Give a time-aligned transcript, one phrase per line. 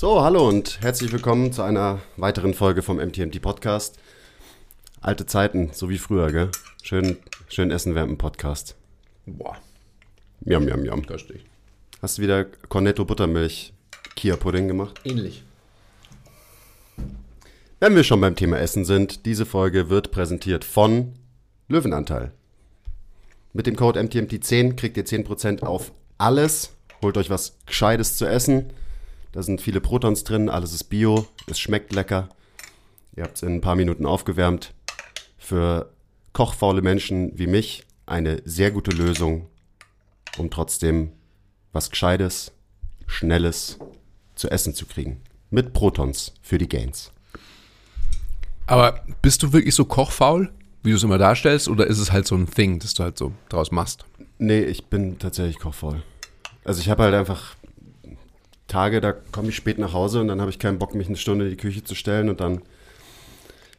[0.00, 3.98] so, hallo und herzlich willkommen zu einer weiteren Folge vom MTMT Podcast.
[5.02, 6.50] Alte Zeiten, so wie früher, gell?
[6.82, 7.18] Schön,
[7.50, 8.76] schön essen während dem Podcast.
[9.26, 9.58] Boah,
[10.40, 11.04] Miam, miam, miam.
[11.04, 11.44] köstlich.
[12.00, 13.74] Hast du wieder Cornetto Buttermilch
[14.16, 14.98] Kia Pudding gemacht?
[15.04, 15.44] Ähnlich.
[17.78, 21.12] Wenn wir schon beim Thema Essen sind, diese Folge wird präsentiert von
[21.68, 22.32] Löwenanteil.
[23.52, 26.74] Mit dem Code MTMT10 kriegt ihr 10% auf alles.
[27.02, 28.72] Holt euch was Gescheites zu essen.
[29.32, 32.28] Da sind viele Protons drin, alles ist bio, es schmeckt lecker.
[33.14, 34.74] Ihr habt es in ein paar Minuten aufgewärmt.
[35.38, 35.92] Für
[36.32, 39.46] kochfaule Menschen wie mich eine sehr gute Lösung,
[40.36, 41.12] um trotzdem
[41.72, 42.52] was Gescheites,
[43.06, 43.78] Schnelles
[44.34, 45.22] zu essen zu kriegen.
[45.50, 47.12] Mit Protons für die Gains.
[48.66, 52.26] Aber bist du wirklich so kochfaul, wie du es immer darstellst, oder ist es halt
[52.26, 54.04] so ein Thing, das du halt so draus machst?
[54.38, 56.02] Nee, ich bin tatsächlich kochfaul.
[56.64, 57.56] Also ich habe halt einfach
[58.70, 61.16] Tage, da komme ich spät nach Hause und dann habe ich keinen Bock, mich eine
[61.16, 62.62] Stunde in die Küche zu stellen und dann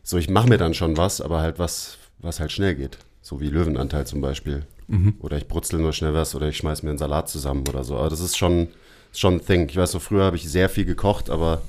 [0.03, 2.97] so, ich mache mir dann schon was, aber halt was, was halt schnell geht.
[3.21, 4.65] So wie Löwenanteil zum Beispiel.
[5.19, 7.97] Oder ich brutzel nur schnell was oder ich schmeiß mir einen Salat zusammen oder so.
[7.97, 8.67] Aber das ist schon,
[9.11, 9.69] ist schon ein Thing.
[9.69, 11.61] Ich weiß so, früher habe ich sehr viel gekocht, aber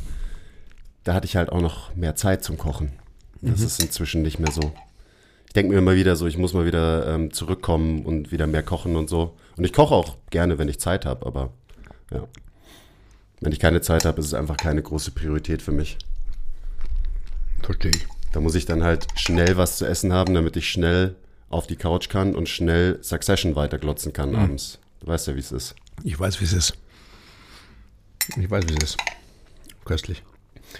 [1.05, 2.93] da hatte ich halt auch noch mehr Zeit zum Kochen.
[3.41, 4.73] Das ist inzwischen nicht mehr so.
[5.47, 8.63] Ich denke mir immer wieder so, ich muss mal wieder ähm, zurückkommen und wieder mehr
[8.63, 9.37] kochen und so.
[9.57, 11.51] Und ich koche auch gerne, wenn ich Zeit habe, aber
[12.11, 12.27] ja.
[13.43, 15.99] Wenn ich keine Zeit habe, ist es einfach keine große Priorität für mich.
[17.61, 18.07] Verstehe ich.
[18.31, 21.17] Da muss ich dann halt schnell was zu essen haben, damit ich schnell
[21.51, 24.79] auf die Couch kann und schnell Succession weiterglotzen kann abends.
[25.01, 25.75] Du weißt ja, wie es ist.
[26.05, 26.75] Ich weiß, wie es ist.
[28.37, 28.97] Ich weiß, wie es ist.
[29.85, 30.23] Köstlich.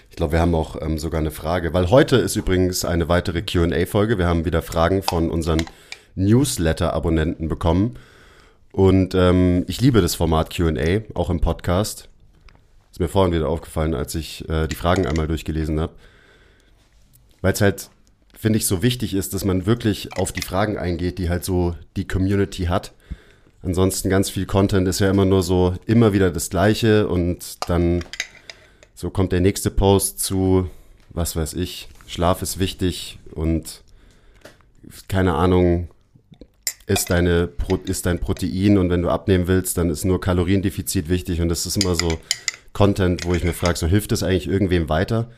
[0.09, 3.41] Ich glaube, wir haben auch ähm, sogar eine Frage, weil heute ist übrigens eine weitere
[3.41, 4.17] QA-Folge.
[4.17, 5.65] Wir haben wieder Fragen von unseren
[6.15, 7.99] Newsletter-Abonnenten bekommen.
[8.71, 12.07] Und ähm, ich liebe das Format QA, auch im Podcast.
[12.93, 15.93] Ist mir vorhin wieder aufgefallen, als ich äh, die Fragen einmal durchgelesen habe.
[17.41, 17.89] Weil es halt,
[18.37, 21.75] finde ich, so wichtig ist, dass man wirklich auf die Fragen eingeht, die halt so
[21.95, 22.93] die Community hat.
[23.63, 28.05] Ansonsten ganz viel Content ist ja immer nur so, immer wieder das Gleiche und dann
[28.93, 30.69] so kommt der nächste Post zu,
[31.09, 33.81] was weiß ich, Schlaf ist wichtig und
[35.07, 35.87] keine Ahnung,
[36.85, 37.49] ist, deine,
[37.87, 41.65] ist dein Protein und wenn du abnehmen willst, dann ist nur Kaloriendefizit wichtig und das
[41.65, 42.19] ist immer so
[42.73, 45.29] Content, wo ich mir frage, so hilft das eigentlich irgendwem weiter?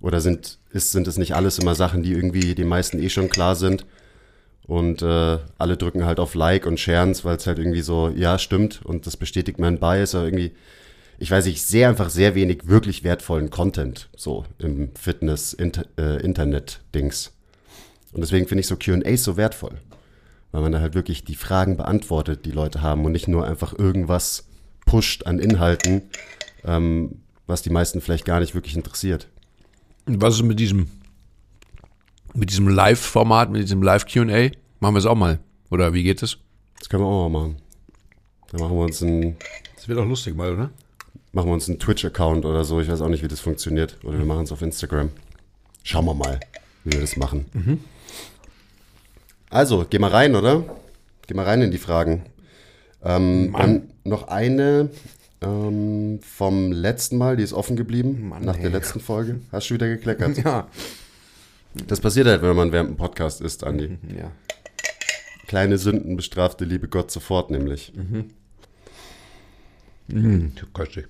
[0.00, 3.28] Oder sind, ist, sind es nicht alles immer Sachen, die irgendwie den meisten eh schon
[3.28, 3.84] klar sind?
[4.62, 8.38] Und äh, alle drücken halt auf Like und Shares, weil es halt irgendwie so, ja,
[8.38, 10.52] stimmt und das bestätigt mein Bias, aber irgendwie,
[11.18, 17.32] ich weiß nicht, ich sehe einfach sehr wenig wirklich wertvollen Content so im Fitness-Internet-Dings.
[18.12, 19.76] und deswegen finde ich so QAs so wertvoll,
[20.52, 23.76] weil man da halt wirklich die Fragen beantwortet, die Leute haben und nicht nur einfach
[23.76, 24.44] irgendwas
[24.86, 26.02] pusht an Inhalten,
[26.64, 29.28] ähm, was die meisten vielleicht gar nicht wirklich interessiert.
[30.06, 30.88] Und was ist mit diesem,
[32.34, 34.50] mit diesem Live-Format, mit diesem Live-QA?
[34.80, 35.38] Machen wir es auch mal.
[35.70, 36.38] Oder wie geht es?
[36.78, 37.56] Das können wir auch mal machen.
[38.50, 39.36] Dann machen wir uns einen,
[39.76, 40.70] Das wird auch lustig mal, oder?
[41.32, 42.80] machen wir uns einen Twitch-Account oder so.
[42.80, 43.96] Ich weiß auch nicht, wie das funktioniert.
[44.02, 45.10] Oder wir machen es auf Instagram.
[45.82, 46.40] Schauen wir mal,
[46.84, 47.46] wie wir das machen.
[49.48, 50.64] Also, geh mal rein, oder?
[51.26, 52.24] Geh mal rein in die Fragen.
[53.02, 54.90] Ähm, dann noch eine
[55.42, 58.70] ähm, vom letzten Mal, die ist offen geblieben, Mann, nach der ey.
[58.72, 59.40] letzten Folge.
[59.52, 60.38] Hast du wieder gekleckert?
[60.44, 60.68] Ja.
[61.86, 63.96] Das passiert halt, wenn man während dem Podcast ist, Andi.
[64.16, 64.32] Ja.
[65.46, 67.92] Kleine Sünden bestraft der liebe Gott sofort, nämlich.
[67.94, 68.30] Mhm.
[70.74, 71.06] Köstlich.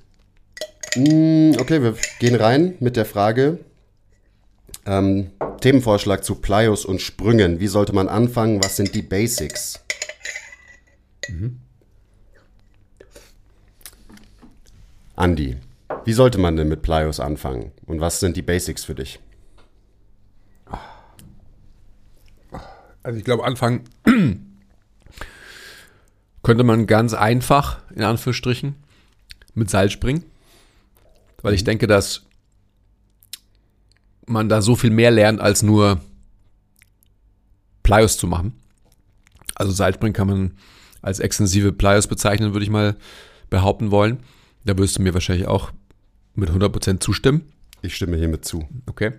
[0.97, 3.59] Mm, Okay, wir gehen rein mit der Frage.
[4.87, 7.61] Ähm, Themenvorschlag zu Plyos und Sprüngen.
[7.61, 8.63] Wie sollte man anfangen?
[8.65, 9.81] Was sind die Basics?
[15.21, 15.59] Andi,
[16.07, 17.73] wie sollte man denn mit Plyos anfangen?
[17.85, 19.21] Und was sind die Basics für dich?
[23.03, 23.85] Also ich glaube, anfangen
[26.43, 28.77] könnte man ganz einfach, in Anführungsstrichen,
[29.53, 30.25] mit Seil springen.
[31.43, 32.23] weil ich denke, dass
[34.25, 36.01] man da so viel mehr lernt, als nur
[37.83, 38.55] Plyos zu machen.
[39.55, 40.57] Also Seilspringen kann man
[41.03, 42.97] als extensive Plyos bezeichnen, würde ich mal
[43.51, 44.23] behaupten wollen.
[44.65, 45.73] Da wirst du mir wahrscheinlich auch
[46.35, 47.43] mit 100% zustimmen.
[47.83, 48.69] Ich stimme hiermit zu.
[48.87, 49.13] Okay.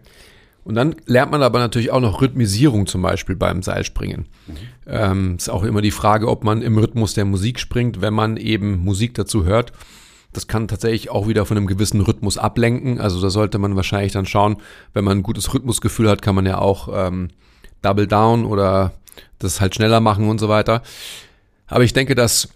[0.63, 4.27] Und dann lernt man aber natürlich auch noch Rhythmisierung zum Beispiel beim Seilspringen.
[4.47, 4.55] Mhm.
[4.85, 8.38] Ähm, ist auch immer die Frage, ob man im Rhythmus der Musik springt, wenn man
[8.38, 9.73] eben Musik dazu hört.
[10.33, 12.99] Das kann tatsächlich auch wieder von einem gewissen Rhythmus ablenken.
[12.99, 14.57] Also da sollte man wahrscheinlich dann schauen,
[14.94, 17.29] wenn man ein gutes Rhythmusgefühl hat, kann man ja auch ähm,
[17.81, 18.94] Double Down oder
[19.39, 20.83] das halt schneller machen und so weiter.
[21.67, 22.49] Aber ich denke, dass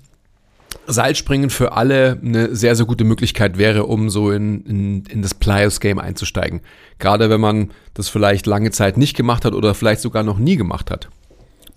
[0.88, 5.34] Seilspringen für alle eine sehr, sehr gute Möglichkeit wäre, um so in, in, in das
[5.34, 6.62] Pliers-Game einzusteigen.
[7.00, 10.56] Gerade wenn man das vielleicht lange Zeit nicht gemacht hat oder vielleicht sogar noch nie
[10.56, 11.10] gemacht hat.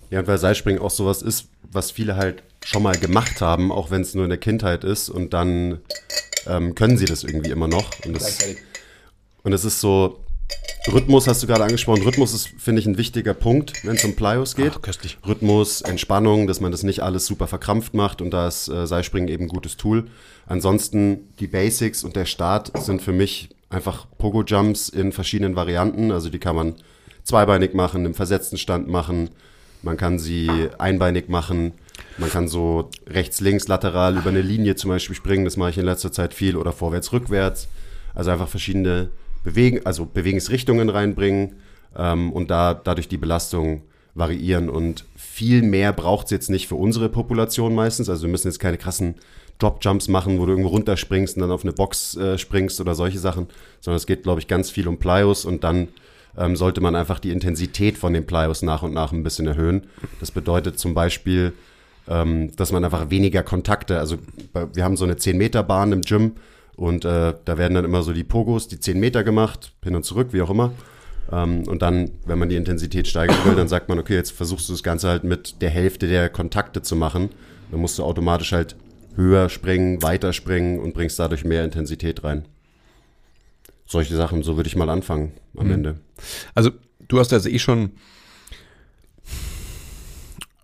[0.09, 4.01] Ja, weil Seilspringen auch sowas ist, was viele halt schon mal gemacht haben, auch wenn
[4.01, 5.79] es nur in der Kindheit ist und dann
[6.47, 7.91] ähm, können sie das irgendwie immer noch.
[8.05, 8.39] Und das,
[9.43, 10.19] und es ist so,
[10.91, 12.03] Rhythmus hast du gerade angesprochen.
[12.03, 14.73] Rhythmus ist, finde ich, ein wichtiger Punkt, wenn es um Plyos geht.
[14.75, 15.17] Ach, köstlich.
[15.27, 19.29] Rhythmus, Entspannung, dass man das nicht alles super verkrampft macht und da ist äh, Seilspringen
[19.29, 20.07] eben ein gutes Tool.
[20.47, 26.11] Ansonsten die Basics und der Start sind für mich einfach Pogo-Jumps in verschiedenen Varianten.
[26.11, 26.75] Also die kann man
[27.23, 29.29] zweibeinig machen, im versetzten Stand machen.
[29.83, 31.73] Man kann sie einbeinig machen.
[32.17, 35.45] Man kann so rechts, links, lateral über eine Linie zum Beispiel springen.
[35.45, 36.55] Das mache ich in letzter Zeit viel.
[36.55, 37.67] Oder vorwärts, rückwärts.
[38.15, 39.09] Also einfach verschiedene
[39.43, 41.55] Bewegen, also Bewegungsrichtungen reinbringen
[41.95, 43.83] ähm, und da dadurch die Belastung
[44.15, 44.69] variieren.
[44.69, 48.09] Und viel mehr braucht es jetzt nicht für unsere Population meistens.
[48.09, 49.15] Also wir müssen jetzt keine krassen
[49.59, 53.19] Drop-Jumps machen, wo du irgendwo runterspringst und dann auf eine Box äh, springst oder solche
[53.19, 53.47] Sachen,
[53.81, 55.89] sondern es geht, glaube ich, ganz viel um Plyos und dann
[56.37, 59.87] ähm, sollte man einfach die Intensität von den Plyos nach und nach ein bisschen erhöhen.
[60.21, 61.53] Das bedeutet zum Beispiel,
[62.07, 64.17] ähm, dass man einfach weniger Kontakte, also
[64.73, 66.33] wir haben so eine 10-Meter-Bahn im Gym
[66.79, 70.05] und äh, da werden dann immer so die Pogos, die 10 Meter gemacht, hin und
[70.05, 70.71] zurück, wie auch immer.
[71.29, 74.69] Ähm, und dann, wenn man die Intensität steigern will, dann sagt man, okay, jetzt versuchst
[74.69, 77.31] du das Ganze halt mit der Hälfte der Kontakte zu machen.
[77.69, 78.77] Dann musst du automatisch halt
[79.17, 82.45] höher springen, weiter springen und bringst dadurch mehr Intensität rein.
[83.85, 85.73] Solche Sachen, so würde ich mal anfangen am mhm.
[85.73, 85.99] Ende.
[86.55, 86.71] Also,
[87.09, 87.91] du hast also eh schon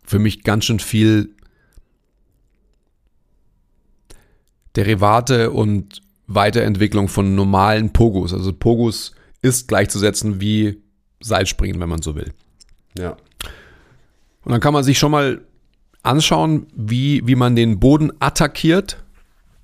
[0.05, 1.35] für mich ganz schön viel
[4.77, 8.33] Derivate und Weiterentwicklung von normalen Pogos.
[8.33, 10.81] Also Pogos ist gleichzusetzen wie
[11.21, 12.33] Seilspringen, wenn man so will.
[12.97, 13.11] Ja.
[14.43, 15.41] Und dann kann man sich schon mal
[16.03, 19.03] anschauen, wie, wie man den Boden attackiert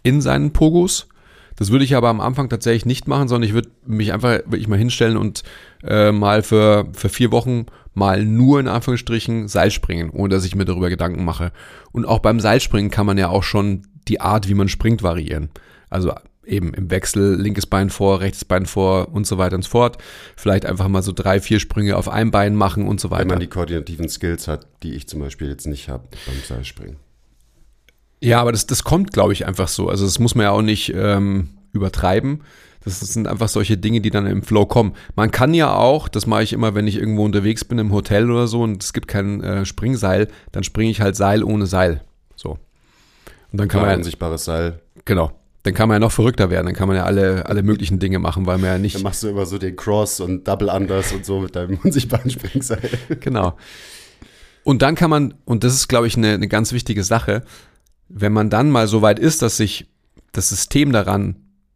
[0.03, 1.07] in seinen Pogos.
[1.55, 4.67] Das würde ich aber am Anfang tatsächlich nicht machen, sondern ich würde mich einfach wirklich
[4.67, 5.43] mal hinstellen und
[5.83, 10.65] äh, mal für, für vier Wochen mal nur in Anführungsstrichen Seilspringen, ohne dass ich mir
[10.65, 11.51] darüber Gedanken mache.
[11.91, 15.49] Und auch beim Seilspringen kann man ja auch schon die Art, wie man springt, variieren.
[15.89, 16.13] Also
[16.51, 19.97] eben im Wechsel linkes Bein vor, rechtes Bein vor und so weiter und so fort.
[20.35, 23.21] Vielleicht einfach mal so drei, vier Sprünge auf einem Bein machen und so weiter.
[23.21, 26.97] Wenn man die koordinativen Skills hat, die ich zum Beispiel jetzt nicht habe beim Seilspringen.
[28.19, 29.89] Ja, aber das, das kommt, glaube ich, einfach so.
[29.89, 32.43] Also das muss man ja auch nicht ähm, übertreiben.
[32.83, 34.93] Das sind einfach solche Dinge, die dann im Flow kommen.
[35.15, 38.29] Man kann ja auch, das mache ich immer, wenn ich irgendwo unterwegs bin im Hotel
[38.29, 42.01] oder so und es gibt kein äh, Springseil, dann springe ich halt Seil ohne Seil.
[42.35, 42.57] So.
[43.51, 44.79] Und dann kann ja, man ja, unsichtbares Seil.
[45.05, 45.31] Genau
[45.63, 48.19] dann kann man ja noch verrückter werden, dann kann man ja alle, alle möglichen Dinge
[48.19, 48.95] machen, weil man ja nicht.
[48.95, 52.29] Dann machst du immer so den Cross und Double Unders und so mit deinem unsichtbaren
[52.29, 52.89] Springseil.
[53.19, 53.57] Genau.
[54.63, 57.43] Und dann kann man, und das ist, glaube ich, eine, eine ganz wichtige Sache,
[58.09, 59.87] wenn man dann mal so weit ist, dass sich
[60.33, 61.35] das System daran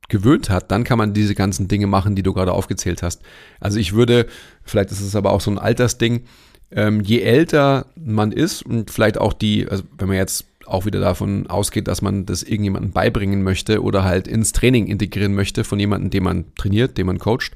[0.10, 3.22] gewöhnt hat, dann kann man diese ganzen Dinge machen, die du gerade aufgezählt hast.
[3.60, 4.28] Also ich würde,
[4.64, 6.26] vielleicht ist es aber auch so ein Altersding,
[6.72, 11.00] ähm, je älter man ist und vielleicht auch die, also wenn man jetzt auch wieder
[11.00, 15.80] davon ausgeht, dass man das irgendjemandem beibringen möchte oder halt ins Training integrieren möchte von
[15.80, 17.56] jemandem, den man trainiert, den man coacht,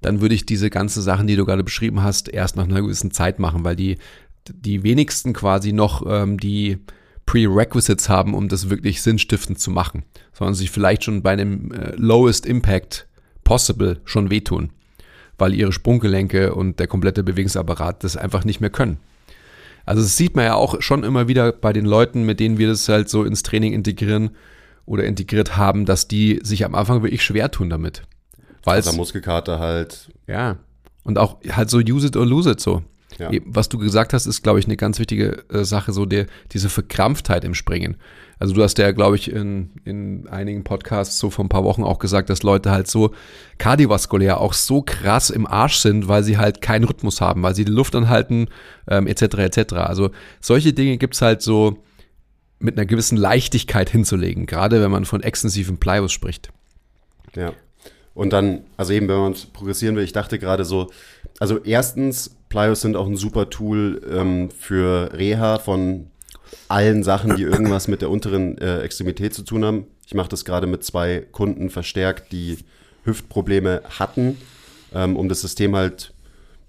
[0.00, 3.10] dann würde ich diese ganzen Sachen, die du gerade beschrieben hast, erst nach einer gewissen
[3.10, 3.98] Zeit machen, weil die,
[4.48, 6.78] die wenigsten quasi noch ähm, die
[7.26, 11.94] Prerequisites haben, um das wirklich sinnstiftend zu machen, sondern sich vielleicht schon bei einem äh,
[11.96, 13.06] Lowest Impact
[13.44, 14.70] Possible schon wehtun,
[15.38, 18.98] weil ihre Sprunggelenke und der komplette Bewegungsapparat das einfach nicht mehr können.
[19.86, 22.68] Also das sieht man ja auch schon immer wieder bei den Leuten, mit denen wir
[22.68, 24.30] das halt so ins Training integrieren
[24.86, 28.02] oder integriert haben, dass die sich am Anfang wirklich schwer tun damit.
[28.64, 30.10] Weil also Muskelkater halt.
[30.26, 30.56] Ja.
[31.04, 32.82] Und auch halt so use it or lose it so.
[33.18, 33.30] Ja.
[33.44, 36.68] Was du gesagt hast, ist, glaube ich, eine ganz wichtige äh, Sache, so der, diese
[36.68, 37.96] Verkrampftheit im Springen.
[38.38, 41.84] Also du hast ja, glaube ich, in, in einigen Podcasts so vor ein paar Wochen
[41.84, 43.12] auch gesagt, dass Leute halt so
[43.58, 47.64] kardiovaskulär auch so krass im Arsch sind, weil sie halt keinen Rhythmus haben, weil sie
[47.64, 48.48] die Luft anhalten,
[48.88, 49.22] ähm, etc.
[49.38, 49.74] etc.
[49.74, 50.10] Also
[50.40, 51.78] solche Dinge gibt's halt so
[52.58, 56.50] mit einer gewissen Leichtigkeit hinzulegen, gerade wenn man von extensiven Plyos spricht.
[57.36, 57.52] Ja.
[58.14, 60.90] Und dann, also eben, wenn man progressieren will, ich dachte gerade so,
[61.40, 66.06] also erstens, Plyos sind auch ein super Tool ähm, für Reha von
[66.68, 69.86] allen Sachen, die irgendwas mit der unteren äh, Extremität zu tun haben.
[70.06, 72.58] Ich mache das gerade mit zwei Kunden verstärkt, die
[73.04, 74.38] Hüftprobleme hatten,
[74.94, 76.12] ähm, um das System halt,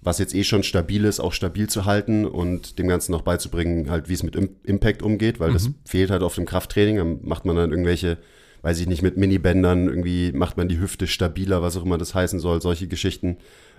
[0.02, 3.90] was jetzt eh schon stabil ist, auch stabil zu halten und dem Ganzen noch beizubringen,
[3.90, 6.98] halt, wie es mit Im Impact umgeht, weil das fehlt halt auf dem Krafttraining.
[6.98, 8.18] Dann macht man dann irgendwelche,
[8.62, 12.14] weiß ich nicht, mit Minibändern, irgendwie macht man die Hüfte stabiler, was auch immer das
[12.14, 13.38] heißen soll, solche Geschichten.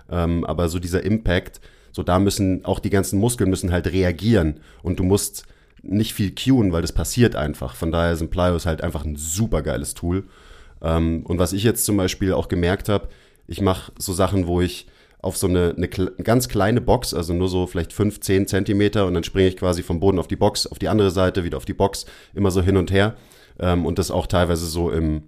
[0.09, 1.61] Ähm, aber so dieser Impact,
[1.91, 5.45] so da müssen auch die ganzen Muskeln müssen halt reagieren und du musst
[5.81, 7.75] nicht viel cueen, weil das passiert einfach.
[7.75, 10.25] Von daher sind Plyos halt einfach ein super geiles Tool.
[10.81, 13.09] Ähm, und was ich jetzt zum Beispiel auch gemerkt habe,
[13.47, 14.87] ich mache so Sachen, wo ich
[15.19, 19.13] auf so eine, eine, ganz kleine Box, also nur so vielleicht 5, 10 Zentimeter und
[19.13, 21.65] dann springe ich quasi vom Boden auf die Box, auf die andere Seite, wieder auf
[21.65, 23.15] die Box, immer so hin und her.
[23.59, 25.23] Ähm, und das auch teilweise so im,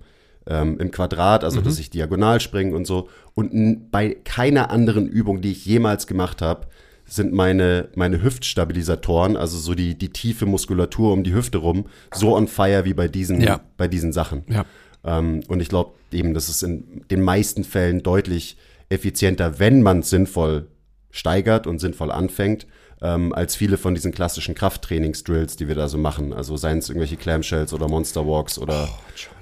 [0.46, 3.10] ähm, im Quadrat, also dass ich diagonal springe und so.
[3.34, 6.68] Und bei keiner anderen Übung, die ich jemals gemacht habe,
[7.10, 12.36] sind meine, meine Hüftstabilisatoren, also so die, die tiefe Muskulatur um die Hüfte rum, so
[12.36, 13.62] on fire wie bei diesen, Ja.
[13.78, 14.44] bei diesen Sachen.
[14.48, 14.66] Ja.
[15.04, 18.58] Ähm, und ich glaube eben, das ist in den meisten Fällen deutlich
[18.90, 20.68] effizienter, wenn man es sinnvoll
[21.12, 22.68] steigert und sinnvoll anfängt,
[23.02, 26.34] ähm, als viele von diesen klassischen Krafttrainingsdrills, die wir da so machen.
[26.34, 28.90] Also seien es irgendwelche Clamshells oder Monster Walks oder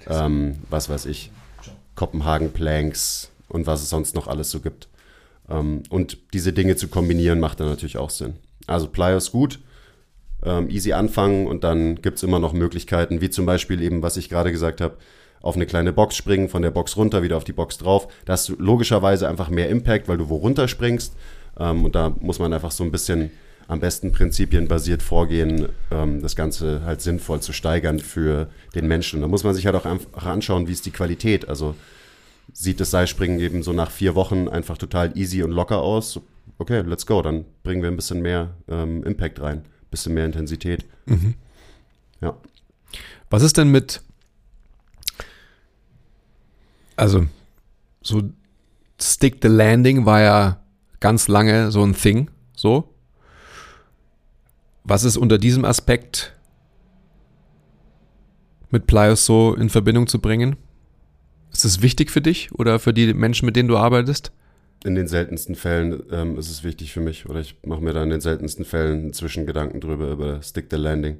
[0.09, 1.31] ähm, was weiß ich,
[1.95, 4.87] Kopenhagen Planks und was es sonst noch alles so gibt.
[5.49, 8.35] Ähm, und diese Dinge zu kombinieren, macht dann natürlich auch Sinn.
[8.65, 9.59] Also Plyos gut,
[10.43, 14.29] ähm, easy anfangen und dann gibt's immer noch Möglichkeiten, wie zum Beispiel eben, was ich
[14.29, 14.97] gerade gesagt habe,
[15.41, 18.07] auf eine kleine Box springen, von der Box runter, wieder auf die Box drauf.
[18.25, 21.15] Da hast du logischerweise einfach mehr Impact, weil du wo runter springst.
[21.59, 23.31] Ähm, und da muss man einfach so ein bisschen
[23.67, 29.17] am besten prinzipienbasiert vorgehen, ähm, das Ganze halt sinnvoll zu steigern für den Menschen.
[29.17, 31.49] Und da muss man sich halt auch einfach anschauen, wie ist die Qualität.
[31.49, 31.75] Also
[32.59, 36.19] sieht das Seilspringen eben so nach vier Wochen einfach total easy und locker aus.
[36.57, 37.21] Okay, let's go.
[37.21, 40.83] Dann bringen wir ein bisschen mehr ähm, Impact rein, ein bisschen mehr Intensität.
[42.19, 42.35] Ja.
[43.29, 44.01] Was ist denn mit,
[46.95, 47.27] also
[48.01, 48.23] so
[48.99, 50.59] Stick the Landing war ja
[50.99, 52.91] ganz lange so ein Thing, so.
[54.83, 56.33] Was ist unter diesem Aspekt
[58.71, 60.55] mit Plyos so in Verbindung zu bringen?
[61.51, 64.31] Ist es wichtig für dich oder für die Menschen, mit denen du arbeitest?
[64.85, 68.03] In den seltensten Fällen ähm, ist es wichtig für mich oder ich mache mir da
[68.03, 71.17] in den seltensten Fällen Zwischengedanken drüber über Stick the Landing.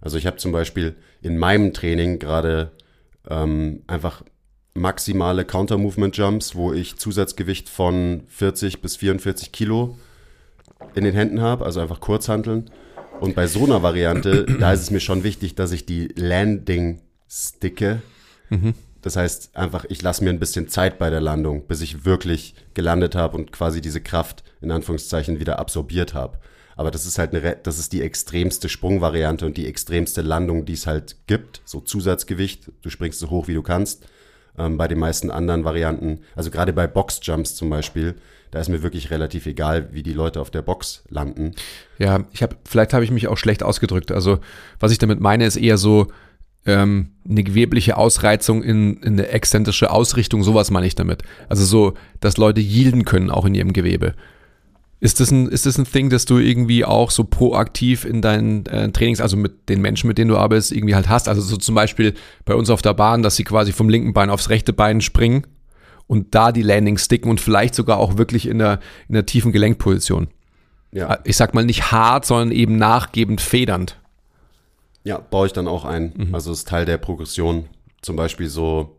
[0.00, 2.70] Also ich habe zum Beispiel in meinem Training gerade
[3.28, 4.22] ähm, einfach
[4.74, 9.98] maximale Counter-Movement-Jumps, wo ich Zusatzgewicht von 40 bis 44 Kilo
[10.94, 12.70] in den Händen habe, also einfach Kurzhanteln.
[13.20, 17.00] Und bei so einer Variante, da ist es mir schon wichtig, dass ich die Landing
[17.28, 18.02] sticke.
[19.06, 22.56] Das heißt einfach, ich lasse mir ein bisschen Zeit bei der Landung, bis ich wirklich
[22.74, 26.38] gelandet habe und quasi diese Kraft in Anführungszeichen wieder absorbiert habe.
[26.74, 30.72] Aber das ist halt eine, das ist die extremste Sprungvariante und die extremste Landung, die
[30.72, 31.62] es halt gibt.
[31.64, 34.08] So Zusatzgewicht, du springst so hoch wie du kannst.
[34.58, 38.16] Ähm, bei den meisten anderen Varianten, also gerade bei Boxjumps zum Beispiel,
[38.50, 41.52] da ist mir wirklich relativ egal, wie die Leute auf der Box landen.
[41.98, 44.10] Ja, ich habe, vielleicht habe ich mich auch schlecht ausgedrückt.
[44.10, 44.40] Also,
[44.80, 46.08] was ich damit meine, ist eher so
[46.66, 51.22] ähm, eine gewebliche Ausreizung in, in eine exzentrische Ausrichtung, sowas meine ich damit.
[51.48, 54.14] Also so, dass Leute yielden können, auch in ihrem Gewebe.
[54.98, 58.64] Ist das ein, ist das ein Thing, dass du irgendwie auch so proaktiv in deinen
[58.66, 61.28] äh, Trainings, also mit den Menschen, mit denen du arbeitest, irgendwie halt hast?
[61.28, 64.30] Also so zum Beispiel bei uns auf der Bahn, dass sie quasi vom linken Bein
[64.30, 65.46] aufs rechte Bein springen
[66.06, 69.52] und da die Landing sticken und vielleicht sogar auch wirklich in der, in der tiefen
[69.52, 70.28] Gelenkposition
[70.92, 73.98] Ja, ich sag mal nicht hart, sondern eben nachgebend federnd.
[75.06, 76.12] Ja baue ich dann auch ein.
[76.34, 77.68] Also ist Teil der Progression.
[78.02, 78.96] Zum Beispiel so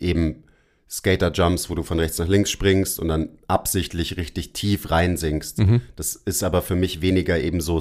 [0.00, 0.44] eben
[0.90, 5.58] Skater-Jumps, wo du von rechts nach links springst und dann absichtlich richtig tief reinsinkst.
[5.96, 7.80] Das ist aber für mich weniger eben so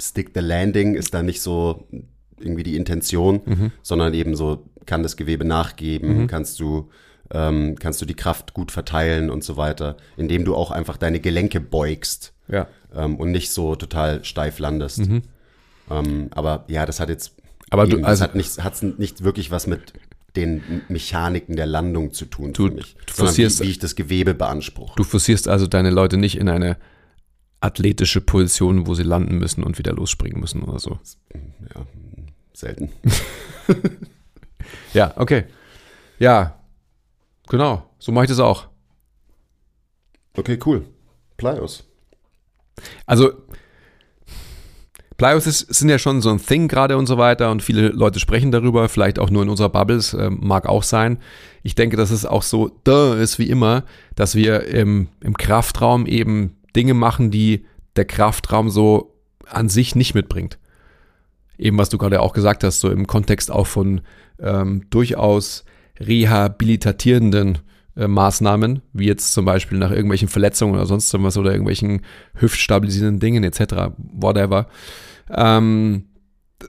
[0.00, 1.86] Stick the Landing, ist da nicht so
[2.38, 6.90] irgendwie die Intention, sondern eben so kann das Gewebe nachgeben, kannst du
[7.32, 11.20] ähm, kannst du die Kraft gut verteilen und so weiter, indem du auch einfach deine
[11.20, 12.66] Gelenke beugst Ja.
[12.94, 15.08] ähm, und nicht so total steif landest.
[15.90, 17.34] Ähm, aber ja, das hat jetzt,
[17.70, 19.92] Aber du- eben, also- das hat nicht, hat's nicht wirklich was mit
[20.36, 23.78] den Mechaniken der Landung zu tun Du- für mich, du sondern wie, forcierst- wie ich
[23.78, 24.94] das Gewebe beanspruche.
[24.96, 26.76] Du forcierst also deine Leute nicht in eine
[27.60, 30.98] athletische Position, wo sie landen müssen und wieder losspringen müssen oder so.
[31.74, 31.86] Ja,
[32.52, 32.90] selten.
[34.94, 35.44] Ja, okay.
[36.18, 36.58] Ja,
[37.48, 37.90] genau.
[37.98, 38.68] So mache ich das auch.
[40.36, 40.86] Okay, cool.
[41.36, 41.84] Plyos.
[43.06, 43.32] Also,
[45.16, 48.50] Plyos sind ja schon so ein Thing gerade und so weiter und viele Leute sprechen
[48.50, 51.18] darüber, vielleicht auch nur in unserer Bubbles, äh, mag auch sein.
[51.62, 53.84] Ich denke, dass es auch so da ist wie immer,
[54.16, 57.64] dass wir im, im Kraftraum eben Dinge machen, die
[57.96, 59.14] der Kraftraum so
[59.46, 60.58] an sich nicht mitbringt.
[61.58, 64.00] Eben was du gerade auch gesagt hast, so im Kontext auch von
[64.40, 65.64] ähm, durchaus
[66.00, 67.58] rehabilitatierenden
[67.96, 72.02] äh, Maßnahmen, wie jetzt zum Beispiel nach irgendwelchen Verletzungen oder sonst was oder irgendwelchen
[72.34, 74.68] hüftstabilisierenden Dingen etc., whatever.
[75.30, 76.04] Ähm,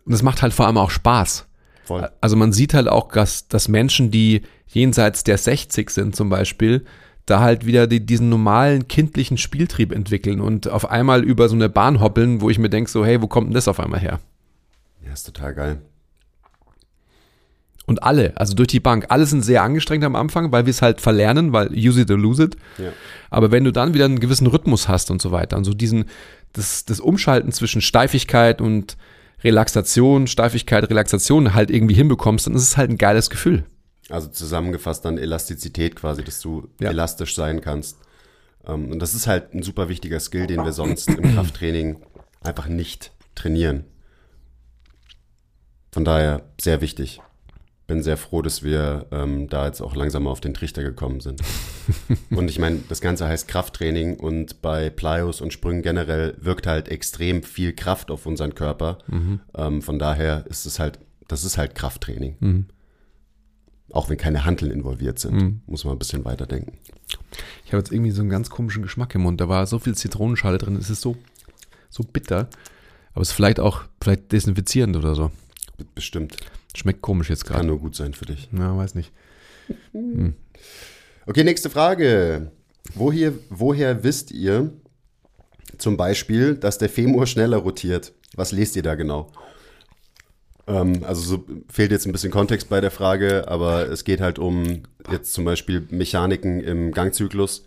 [0.06, 1.48] das macht halt vor allem auch Spaß.
[1.86, 2.10] Voll.
[2.22, 6.86] Also man sieht halt auch, dass, dass Menschen, die jenseits der 60 sind zum Beispiel,
[7.26, 11.70] da halt wieder die, diesen normalen kindlichen Spieltrieb entwickeln und auf einmal über so eine
[11.70, 14.20] Bahn hoppeln, wo ich mir denke, so, hey, wo kommt denn das auf einmal her?
[15.04, 15.82] Ja, ist total geil.
[17.88, 20.82] Und alle, also durch die Bank, alle sind sehr angestrengt am Anfang, weil wir es
[20.82, 22.56] halt verlernen, weil use it or lose it.
[22.80, 22.92] Ja.
[23.30, 26.06] Aber wenn du dann wieder einen gewissen Rhythmus hast und so weiter, und so diesen,
[26.54, 28.98] das, das Umschalten zwischen Steifigkeit und
[29.44, 33.66] Relaxation, Steifigkeit, Relaxation halt irgendwie hinbekommst, dann ist es halt ein geiles Gefühl.
[34.10, 36.90] Also zusammengefasst dann Elastizität quasi, dass du Ja.
[36.90, 37.98] elastisch sein kannst.
[38.66, 41.98] Ähm, Und das ist halt ein super wichtiger Skill, den wir sonst im Krafttraining
[42.42, 43.84] einfach nicht trainieren.
[45.92, 47.22] Von daher sehr wichtig.
[47.88, 51.20] Bin sehr froh, dass wir ähm, da jetzt auch langsam mal auf den Trichter gekommen
[51.20, 51.42] sind.
[52.32, 56.90] und ich meine, das Ganze heißt Krafttraining und bei Plyos und Sprüngen generell wirkt halt
[56.90, 58.98] extrem viel Kraft auf unseren Körper.
[59.56, 62.66] Ähm, von daher ist es halt, das ist halt Krafttraining.
[63.92, 66.80] Auch wenn keine Hanteln involviert sind, muss man ein bisschen weiterdenken.
[67.66, 69.40] Ich habe jetzt irgendwie so einen ganz komischen Geschmack im Mund.
[69.40, 70.76] Da war so viel Zitronenschale drin.
[70.76, 71.18] Es ist so,
[71.90, 72.50] so bitter.
[73.14, 75.32] Aber es ist vielleicht auch, vielleicht desinfizierend oder so.
[75.94, 76.38] Bestimmt.
[76.76, 77.68] Schmeckt komisch jetzt Kann gerade.
[77.68, 78.50] nur gut sein für dich.
[78.52, 79.12] Ja, weiß nicht.
[81.26, 82.52] Okay, nächste Frage.
[82.94, 84.74] Woher, woher wisst ihr
[85.78, 88.14] zum Beispiel, dass der Femur schneller rotiert?
[88.36, 89.32] Was lest ihr da genau?
[90.68, 94.40] Ähm, also so fehlt jetzt ein bisschen Kontext bei der Frage, aber es geht halt
[94.40, 97.66] um jetzt zum Beispiel Mechaniken im Gangzyklus,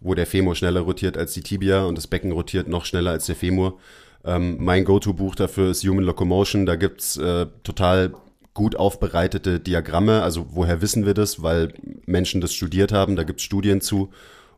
[0.00, 3.26] wo der Femur schneller rotiert als die Tibia und das Becken rotiert noch schneller als
[3.26, 3.78] der Femur.
[4.24, 6.66] Ähm, mein Go-To-Buch dafür ist Human Locomotion.
[6.66, 8.12] Da gibt's äh, total
[8.54, 10.22] gut aufbereitete Diagramme.
[10.22, 11.42] Also woher wissen wir das?
[11.42, 11.72] Weil
[12.06, 13.16] Menschen das studiert haben.
[13.16, 14.10] Da gibt's Studien zu.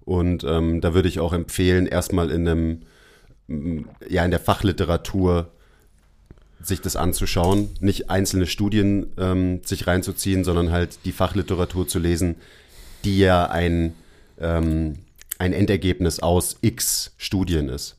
[0.04, 2.82] Und ähm, da würde ich auch empfehlen, erstmal in einem,
[3.48, 5.50] m, ja, in der Fachliteratur
[6.60, 12.36] sich das anzuschauen, nicht einzelne Studien ähm, sich reinzuziehen, sondern halt die Fachliteratur zu lesen,
[13.04, 13.94] die ja ein,
[14.40, 14.98] ähm,
[15.38, 17.96] ein Endergebnis aus x Studien ist.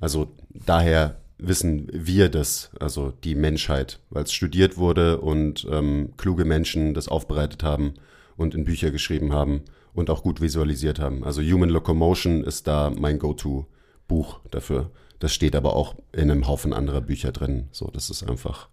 [0.00, 6.44] Also daher wissen wir das, also die Menschheit, weil es studiert wurde und ähm, kluge
[6.44, 7.94] Menschen das aufbereitet haben
[8.36, 9.62] und in Bücher geschrieben haben
[9.94, 11.24] und auch gut visualisiert haben.
[11.24, 14.90] Also Human Locomotion ist da mein Go-To-Buch dafür.
[15.18, 17.68] Das steht aber auch in einem Haufen anderer Bücher drin.
[17.72, 18.68] So, das ist einfach,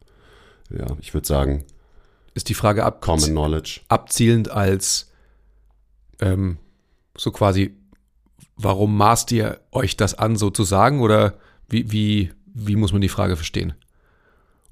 [0.70, 1.64] ja, ich würde sagen,
[2.34, 3.82] Ist die Frage ab, Common Knowledge.
[3.88, 5.12] abzielend als
[6.20, 6.58] ähm,
[7.18, 7.76] so quasi,
[8.58, 11.02] warum maßt ihr euch das an, so zu sagen?
[11.02, 11.36] Oder
[11.70, 13.74] wie, wie, wie muss man die Frage verstehen?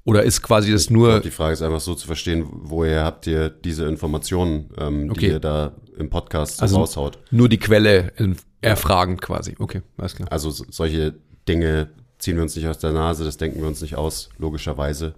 [0.04, 3.04] Oder ist quasi das Ich nur, glaub, die Frage ist einfach so zu verstehen, woher
[3.04, 5.20] habt ihr diese Informationen, ähm, Okay.
[5.20, 7.18] die ihr da im Podcast so Also- raushaut?
[7.30, 9.54] nur die Quelle in- erfragen quasi?
[9.58, 10.30] Okay, alles klar.
[10.32, 11.14] Also so- solche
[11.48, 15.14] Dinge ziehen wir uns nicht aus der Nase, das denken wir uns nicht aus, logischerweise.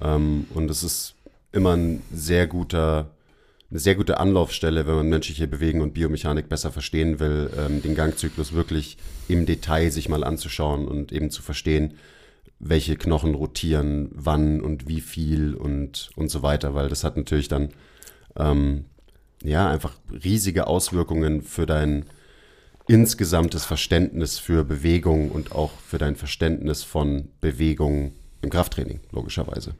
[0.00, 1.14] Ähm, und es ist
[1.52, 3.10] immer ein sehr guter,
[3.70, 7.94] eine sehr gute Anlaufstelle, wenn man menschliche Bewegung und Biomechanik besser verstehen will, ähm, den
[7.94, 8.96] Gangzyklus wirklich
[9.28, 11.94] im Detail sich mal anzuschauen und eben zu verstehen,
[12.58, 17.48] welche Knochen rotieren, wann und wie viel und, und so weiter, weil das hat natürlich
[17.48, 17.68] dann
[18.36, 18.86] ähm,
[19.44, 22.06] ja einfach riesige Auswirkungen für dein
[22.88, 29.74] insgesamtes Verständnis für Bewegung und auch für dein Verständnis von Bewegung im Krafttraining, logischerweise.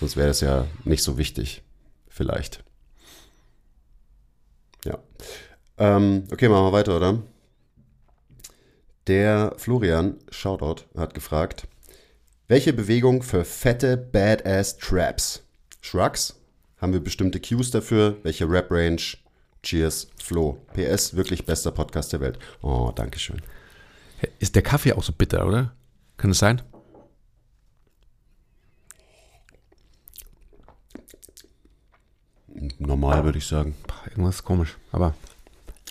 [0.00, 1.62] Sonst wäre das ja nicht so wichtig,
[2.08, 2.64] vielleicht.
[4.84, 4.98] Ja.
[5.78, 7.22] Ähm, okay, machen wir weiter, oder?
[9.06, 11.66] Der Florian, Shoutout, hat gefragt,
[12.48, 15.42] welche Bewegung für fette Badass Traps?
[15.80, 16.38] Shrugs?
[16.78, 18.18] Haben wir bestimmte Cues dafür?
[18.22, 19.00] Welche Rap-Range?
[19.62, 20.58] Cheers, Flo.
[20.74, 22.38] PS, wirklich bester Podcast der Welt.
[22.60, 23.40] Oh, Dankeschön.
[24.38, 25.72] Ist der Kaffee auch so bitter, oder?
[26.16, 26.62] Kann es sein?
[32.78, 33.74] Normal würde ich sagen.
[33.86, 34.76] Pah, Irgendwas ist komisch.
[34.92, 35.14] Aber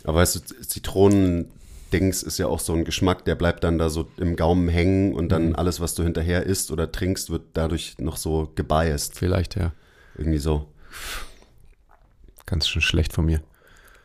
[0.03, 4.09] Aber weißt du, Zitronendings ist ja auch so ein Geschmack, der bleibt dann da so
[4.17, 8.17] im Gaumen hängen und dann alles, was du hinterher isst oder trinkst, wird dadurch noch
[8.17, 9.15] so gebiased.
[9.17, 9.73] vielleicht, ja.
[10.15, 10.67] Irgendwie so.
[12.45, 13.41] Ganz schön schlecht von mir.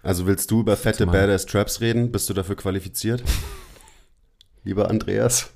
[0.02, 1.06] Also willst du über fette.
[1.06, 2.12] Badass Traps reden?
[2.12, 3.24] Bist du dafür qualifiziert?
[4.64, 5.50] Lieber Andreas?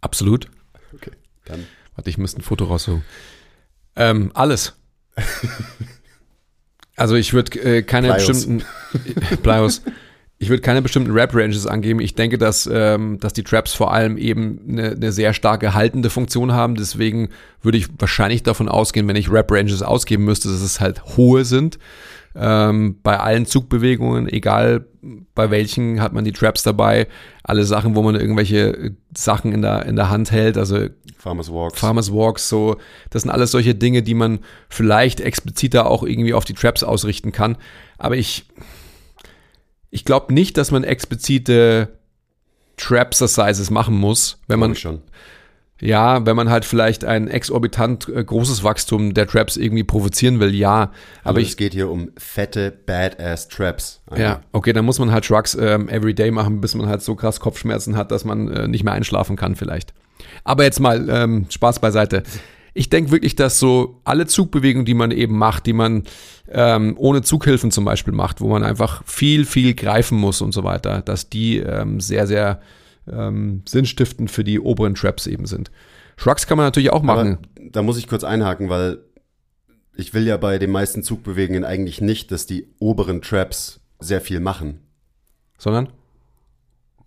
[0.00, 0.50] Absolut.
[0.94, 1.10] Okay,
[1.44, 1.66] dann.
[1.96, 3.04] Warte, ich müsste ein Foto raussuchen.
[3.96, 4.74] Ähm, alles.
[6.96, 8.26] Also ich würde äh, keine Bleios.
[8.26, 8.64] bestimmten
[9.42, 9.82] Bleios.
[10.38, 12.00] Ich würde keine bestimmten Rap-Ranges angeben.
[12.00, 16.10] Ich denke, dass, ähm, dass die Traps vor allem eben eine, eine sehr starke haltende
[16.10, 16.74] Funktion haben.
[16.74, 17.30] Deswegen
[17.62, 21.78] würde ich wahrscheinlich davon ausgehen, wenn ich Rap-Ranges ausgeben müsste, dass es halt hohe sind.
[22.36, 24.86] Ähm, bei allen Zugbewegungen, egal
[25.34, 27.06] bei welchen, hat man die Traps dabei.
[27.42, 31.78] Alle Sachen, wo man irgendwelche Sachen in der, in der Hand hält, also Farmers Walks.
[31.78, 32.76] Farmers Walks, so,
[33.10, 37.32] das sind alles solche Dinge, die man vielleicht expliziter auch irgendwie auf die Traps ausrichten
[37.32, 37.56] kann.
[37.98, 38.46] Aber ich,
[39.90, 41.98] ich glaube nicht, dass man explizite
[42.76, 45.02] Trap-Exercises machen muss, wenn man, schon.
[45.84, 50.54] Ja, wenn man halt vielleicht ein exorbitant äh, großes Wachstum der Traps irgendwie provozieren will,
[50.54, 50.92] ja.
[51.24, 54.00] Aber ich, es geht hier um fette Badass Traps.
[54.16, 57.38] ja, okay, dann muss man halt Shrugs ähm, everyday machen, bis man halt so krass
[57.38, 59.92] Kopfschmerzen hat, dass man äh, nicht mehr einschlafen kann vielleicht.
[60.42, 62.22] Aber jetzt mal ähm, Spaß beiseite.
[62.72, 66.04] Ich denke wirklich, dass so alle Zugbewegungen, die man eben macht, die man
[66.50, 70.64] ähm, ohne Zughilfen zum Beispiel macht, wo man einfach viel, viel greifen muss und so
[70.64, 72.60] weiter, dass die ähm, sehr, sehr
[73.10, 75.70] ähm, sinnstiftend für die oberen Traps eben sind.
[76.16, 77.38] Shrugs kann man natürlich auch machen.
[77.56, 78.98] Aber da muss ich kurz einhaken, weil
[79.96, 84.40] ich will ja bei den meisten Zugbewegungen eigentlich nicht, dass die oberen Traps sehr viel
[84.40, 84.80] machen.
[85.58, 85.88] sondern?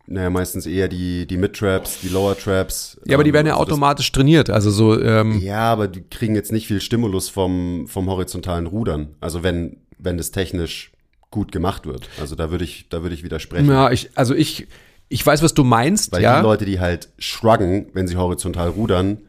[0.09, 3.01] Naja, meistens eher die, die Mid-Traps, die Lower-Traps.
[3.05, 4.49] Ja, aber die Ähm, werden ja also das- automatisch trainiert.
[4.49, 9.15] Also so, ähm, Ja, aber die kriegen jetzt nicht viel Stimulus vom, vom horizontalen Rudern.
[9.19, 10.93] Also wenn, wenn es technisch
[11.29, 12.07] gut gemacht wird.
[12.21, 13.67] Also da würde ich, da würde ich widersprechen.
[13.69, 14.67] ja, ich, also ich,
[15.09, 16.37] ich weiß, was du meinst, Weil ja.
[16.37, 19.19] die Leute, die halt shruggen, wenn sie horizontal rudern,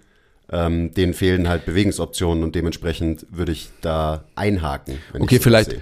[0.51, 4.99] ähm, denen fehlen halt Bewegungsoptionen und dementsprechend würde ich da einhaken.
[5.13, 5.81] Wenn Okay, vielleicht, sehe.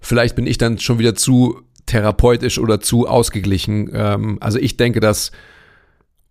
[0.00, 3.90] vielleicht bin ich dann schon wieder zu therapeutisch oder zu ausgeglichen.
[3.92, 5.32] Ähm, also ich denke, dass,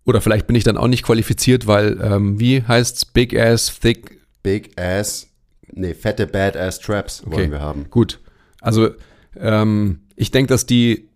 [0.04, 4.20] oder vielleicht bin ich dann auch nicht qualifiziert, weil, ähm, wie heißt's, Big Ass, Thick,
[4.42, 5.28] Big Ass,
[5.72, 7.86] nee, fette Badass Traps wollen wir haben.
[7.90, 8.20] gut.
[8.60, 8.90] Also
[9.38, 11.08] ähm, ich denke, dass die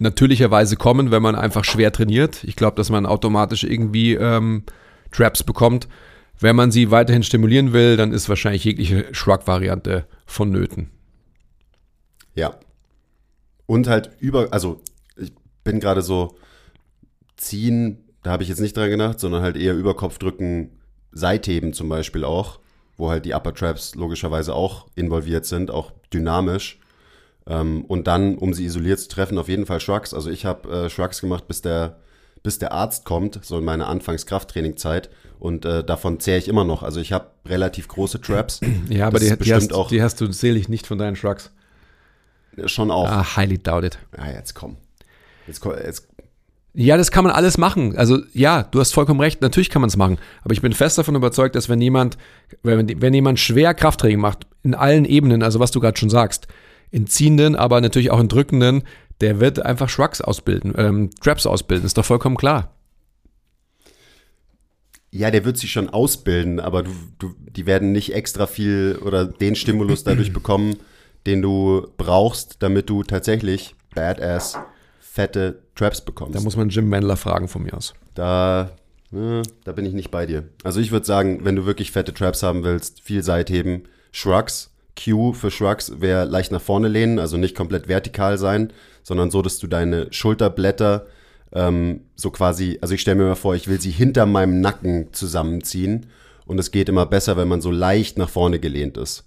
[0.00, 2.42] natürlicherweise kommen, wenn man einfach schwer trainiert.
[2.44, 4.64] Ich glaube, dass man automatisch irgendwie ähm,
[5.10, 5.88] Traps bekommt.
[6.38, 10.90] Wenn man sie weiterhin stimulieren will, dann ist wahrscheinlich jegliche Shrug-Variante vonnöten.
[12.34, 12.54] Ja.
[13.66, 14.80] Und halt über, also
[15.16, 15.32] ich
[15.64, 16.36] bin gerade so
[17.36, 20.78] ziehen, da habe ich jetzt nicht dran gedacht, sondern halt eher über Kopf drücken,
[21.12, 22.60] Seitheben zum Beispiel auch,
[22.96, 26.79] wo halt die Upper Traps logischerweise auch involviert sind, auch dynamisch.
[27.50, 30.14] Ähm, und dann, um sie isoliert zu treffen, auf jeden Fall Shrugs.
[30.14, 31.96] Also ich habe äh, Shrugs gemacht, bis der,
[32.42, 35.10] bis der Arzt kommt, so in meiner Anfangs-Krafttrainingzeit.
[35.38, 36.82] Und äh, davon zehre ich immer noch.
[36.82, 38.60] Also ich habe relativ große Traps.
[38.88, 41.50] Ja, aber die, die, hast, auch- die hast du selig nicht von deinen Shrugs.
[42.66, 43.08] Schon auch.
[43.08, 43.98] Ah, highly doubted.
[44.16, 44.76] Ja, jetzt komm.
[45.46, 46.08] Jetzt, komm- jetzt
[46.74, 47.96] Ja, das kann man alles machen.
[47.96, 50.18] Also ja, du hast vollkommen recht, natürlich kann man es machen.
[50.42, 52.18] Aber ich bin fest davon überzeugt, dass wenn jemand,
[52.62, 56.48] wenn, wenn jemand schwer Krafttraining macht, in allen Ebenen, also was du gerade schon sagst,
[56.90, 58.82] in ziehenden, aber natürlich auch in drückenden,
[59.20, 62.74] der wird einfach Shrugs ausbilden, ähm, Traps ausbilden, ist doch vollkommen klar.
[65.12, 69.24] Ja, der wird sich schon ausbilden, aber du, du, die werden nicht extra viel oder
[69.24, 70.76] den Stimulus dadurch bekommen,
[71.26, 74.58] den du brauchst, damit du tatsächlich badass
[75.00, 76.36] fette Traps bekommst.
[76.36, 77.94] Da muss man Jim Mandler fragen von mir aus.
[78.14, 78.70] Da,
[79.12, 80.48] äh, da bin ich nicht bei dir.
[80.62, 84.70] Also ich würde sagen, wenn du wirklich fette Traps haben willst, viel Seitheben, Shrugs.
[85.02, 89.42] Q für Shrugs wäre leicht nach vorne lehnen, also nicht komplett vertikal sein, sondern so,
[89.42, 91.06] dass du deine Schulterblätter
[91.52, 95.12] ähm, so quasi, also ich stelle mir mal vor, ich will sie hinter meinem Nacken
[95.12, 96.06] zusammenziehen
[96.46, 99.24] und es geht immer besser, wenn man so leicht nach vorne gelehnt ist.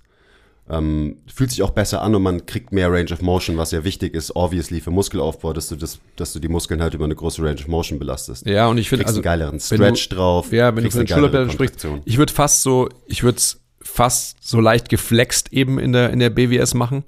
[0.69, 3.83] Ähm, fühlt sich auch besser an und man kriegt mehr Range of Motion, was ja
[3.83, 7.15] wichtig ist, obviously für Muskelaufbau, dass du das, dass du die Muskeln halt über eine
[7.15, 8.45] große Range of Motion belastest.
[8.45, 10.53] Ja, und ich finde, also, einen geileren wenn du- Stretch drauf.
[10.53, 14.38] Ja, wenn du von den Schulterblättern sprichst, ich würde fast so, ich würde es fast
[14.41, 17.04] so leicht geflext eben in der, in der BWS machen,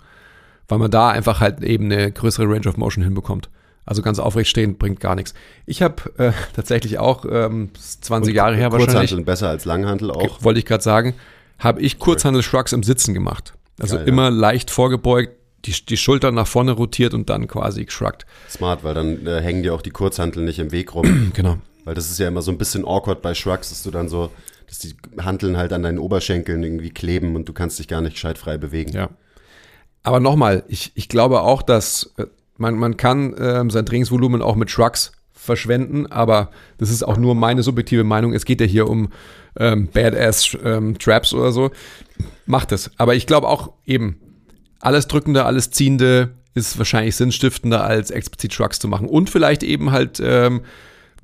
[0.67, 3.49] weil man da einfach halt eben eine größere Range of Motion hinbekommt.
[3.85, 5.33] Also ganz aufrecht stehen bringt gar nichts.
[5.65, 10.43] Ich habe äh, tatsächlich auch ähm, 20 Jahre her wahrscheinlich, Kurzhanteln besser als Langhantel auch.
[10.43, 11.13] wollte ich gerade sagen,
[11.59, 13.53] habe ich Kurzhandel-Shrugs im Sitzen gemacht.
[13.79, 14.11] Also Geil, ja.
[14.11, 15.33] immer leicht vorgebeugt,
[15.65, 18.25] die, die Schultern nach vorne rotiert und dann quasi geschruckt.
[18.49, 21.31] Smart, weil dann äh, hängen dir auch die Kurzhanteln nicht im Weg rum.
[21.35, 21.57] Genau.
[21.83, 24.31] weil das ist ja immer so ein bisschen awkward bei Shrugs, dass du dann so,
[24.75, 28.13] dass die Hanteln halt an deinen Oberschenkeln irgendwie kleben und du kannst dich gar nicht
[28.13, 28.91] gescheit frei bewegen.
[28.91, 29.09] Ja.
[30.03, 32.25] Aber nochmal, ich, ich glaube auch, dass äh,
[32.57, 37.35] man, man kann ähm, sein Trainingsvolumen auch mit Shrugs verschwenden, aber das ist auch nur
[37.35, 38.33] meine subjektive Meinung.
[38.33, 39.09] Es geht ja hier um
[39.57, 41.71] ähm, Badass ähm, Traps oder so.
[42.45, 42.91] Macht es.
[42.97, 44.19] Aber ich glaube auch eben,
[44.79, 49.07] alles Drückende, alles Ziehende ist wahrscheinlich sinnstiftender, als explizit Shrugs zu machen.
[49.07, 50.61] Und vielleicht eben halt, ähm,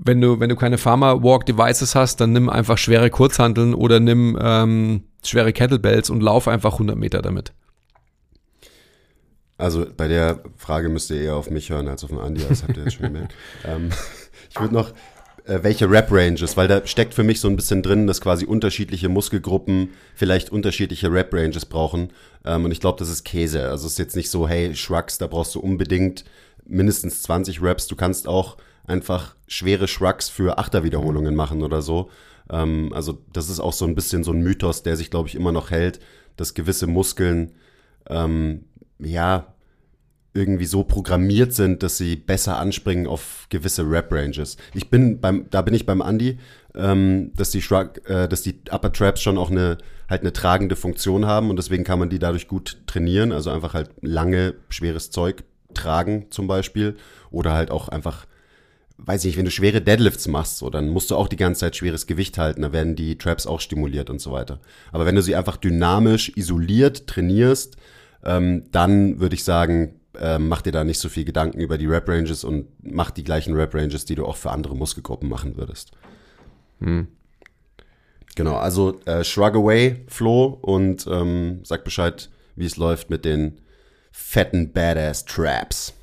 [0.04, 4.00] wenn du, wenn du keine Pharma Walk Devices hast, dann nimm einfach schwere Kurzhanteln oder
[4.00, 7.54] nimm ähm, schwere Kettlebells und lauf einfach 100 Meter damit.
[9.58, 12.64] Also bei der Frage müsst ihr eher auf mich hören als auf den Andi, das
[12.64, 13.36] habt ihr jetzt schon gemerkt.
[13.64, 13.92] ähm,
[14.50, 14.90] ich würde noch,
[15.46, 19.08] äh, welche Rap-Ranges, weil da steckt für mich so ein bisschen drin, dass quasi unterschiedliche
[19.08, 22.12] Muskelgruppen vielleicht unterschiedliche Rap-Ranges brauchen.
[22.44, 23.70] Ähm, und ich glaube, das ist Käse.
[23.70, 26.26] Also es ist jetzt nicht so, hey, Shrugs, da brauchst du unbedingt
[26.66, 27.86] mindestens 20 Raps.
[27.86, 32.10] Du kannst auch einfach schwere Shrugs für Achterwiederholungen machen oder so.
[32.50, 35.36] Ähm, also das ist auch so ein bisschen so ein Mythos, der sich, glaube ich,
[35.36, 36.00] immer noch hält,
[36.38, 37.54] dass gewisse Muskeln
[38.10, 38.66] ähm,
[39.00, 39.54] ja,
[40.34, 44.56] irgendwie so programmiert sind, dass sie besser anspringen auf gewisse Rap-Ranges.
[44.74, 46.40] Ich bin beim, da bin ich beim Andy,
[46.74, 49.78] ähm, dass die Shrug, äh, dass die Upper Traps schon auch eine
[50.10, 53.32] halt eine tragende Funktion haben und deswegen kann man die dadurch gut trainieren.
[53.32, 56.98] Also einfach halt lange schweres Zeug tragen zum Beispiel
[57.32, 58.26] oder halt auch einfach
[59.06, 61.62] weiß ich nicht, wenn du schwere Deadlifts machst, so, dann musst du auch die ganze
[61.62, 64.60] Zeit schweres Gewicht halten, da werden die Traps auch stimuliert und so weiter.
[64.92, 67.78] Aber wenn du sie einfach dynamisch isoliert trainierst,
[68.24, 71.88] ähm, dann würde ich sagen, ähm, mach dir da nicht so viel Gedanken über die
[71.88, 75.92] Rap-Ranges und mach die gleichen Rap-Ranges, die du auch für andere Muskelgruppen machen würdest.
[76.80, 77.08] Hm.
[78.36, 83.60] Genau, also äh, Shrug Away, Flo, und ähm, sag Bescheid, wie es läuft mit den
[84.12, 85.94] fetten Badass Traps.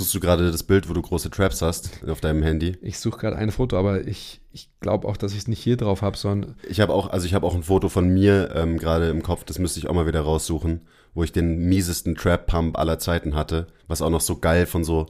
[0.00, 2.78] Suchst du gerade das Bild, wo du große Traps hast auf deinem Handy?
[2.80, 5.76] Ich suche gerade ein Foto, aber ich, ich glaube auch, dass ich es nicht hier
[5.76, 6.54] drauf habe, sondern.
[6.66, 9.44] Ich habe auch, also ich habe auch ein Foto von mir ähm, gerade im Kopf,
[9.44, 10.80] das müsste ich auch mal wieder raussuchen,
[11.12, 15.04] wo ich den miesesten Trap-Pump aller Zeiten hatte, was auch noch so geil von so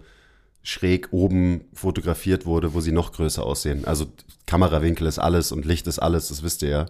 [0.65, 3.85] schräg oben fotografiert wurde, wo sie noch größer aussehen.
[3.85, 4.07] Also
[4.47, 6.87] Kamerawinkel ist alles und Licht ist alles, das wisst ihr ja.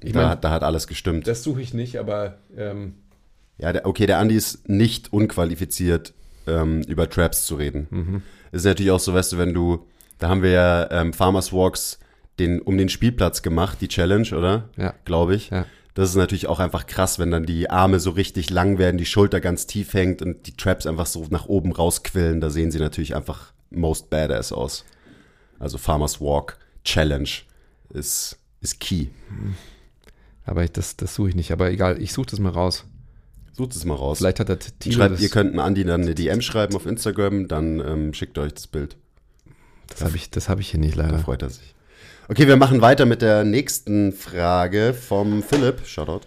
[0.00, 1.26] Ich da, mein, da hat alles gestimmt.
[1.26, 2.94] Das suche ich nicht, aber ähm
[3.58, 6.14] ja, der, okay, der Andi ist nicht unqualifiziert
[6.46, 7.86] ähm, über Traps zu reden.
[7.90, 8.22] Mhm.
[8.52, 9.86] Ist natürlich auch so, weißt du, wenn du,
[10.18, 11.98] da haben wir ja ähm, Farmers Walks
[12.38, 14.68] den, um den Spielplatz gemacht, die Challenge, oder?
[14.76, 14.94] Ja.
[15.04, 15.50] Glaube ich.
[15.50, 15.66] Ja.
[15.94, 19.06] Das ist natürlich auch einfach krass, wenn dann die Arme so richtig lang werden, die
[19.06, 22.40] Schulter ganz tief hängt und die Traps einfach so nach oben rausquillen.
[22.40, 24.84] Da sehen sie natürlich einfach most badass aus.
[25.60, 27.28] Also Farmers Walk Challenge
[27.90, 29.06] ist, ist key.
[30.44, 31.52] Aber ich, das, das suche ich nicht.
[31.52, 32.84] Aber egal, ich suche das mal raus.
[33.56, 34.18] Sucht es mal raus.
[34.18, 34.58] Vielleicht hat er
[34.92, 38.66] Schreibt, Ihr könnt Andi dann eine DM schreiben auf Instagram, dann ähm, schickt euch das
[38.66, 38.96] Bild.
[39.88, 41.12] Das habe ich, hab ich hier nicht leider.
[41.12, 41.74] Da freut er sich.
[42.28, 45.86] Okay, wir machen weiter mit der nächsten Frage vom Philipp.
[45.86, 46.22] Shoutout.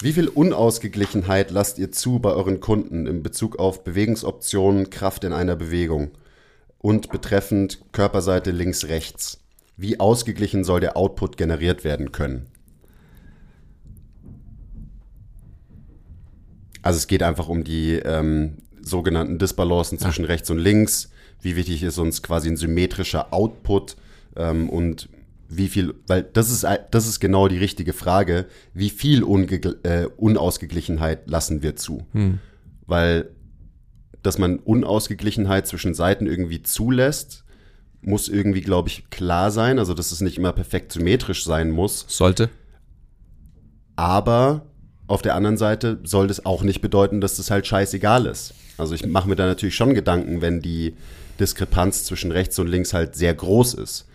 [0.00, 5.34] Wie viel Unausgeglichenheit lasst ihr zu bei euren Kunden in Bezug auf Bewegungsoptionen, Kraft in
[5.34, 6.12] einer Bewegung
[6.78, 9.40] und betreffend Körperseite links-rechts?
[9.76, 12.46] Wie ausgeglichen soll der Output generiert werden können?
[16.82, 20.02] Also es geht einfach um die ähm, sogenannten Disbalancen ah.
[20.02, 21.10] zwischen rechts und links.
[21.42, 23.96] Wie wichtig ist uns quasi ein symmetrischer Output
[24.36, 25.08] ähm, und
[25.48, 29.24] wie viel, weil das ist, das ist genau die richtige Frage, wie viel
[29.82, 32.06] äh, Unausgeglichenheit lassen wir zu?
[32.12, 32.38] Hm.
[32.86, 33.30] Weil,
[34.22, 37.44] dass man Unausgeglichenheit zwischen Seiten irgendwie zulässt,
[38.00, 39.78] muss irgendwie, glaube ich, klar sein.
[39.78, 42.04] Also, dass es nicht immer perfekt symmetrisch sein muss.
[42.08, 42.48] Sollte.
[43.96, 44.69] Aber
[45.10, 48.54] auf der anderen Seite soll das auch nicht bedeuten, dass das halt scheißegal ist.
[48.78, 50.94] Also ich mache mir da natürlich schon Gedanken, wenn die
[51.40, 54.06] Diskrepanz zwischen rechts und links halt sehr groß ist.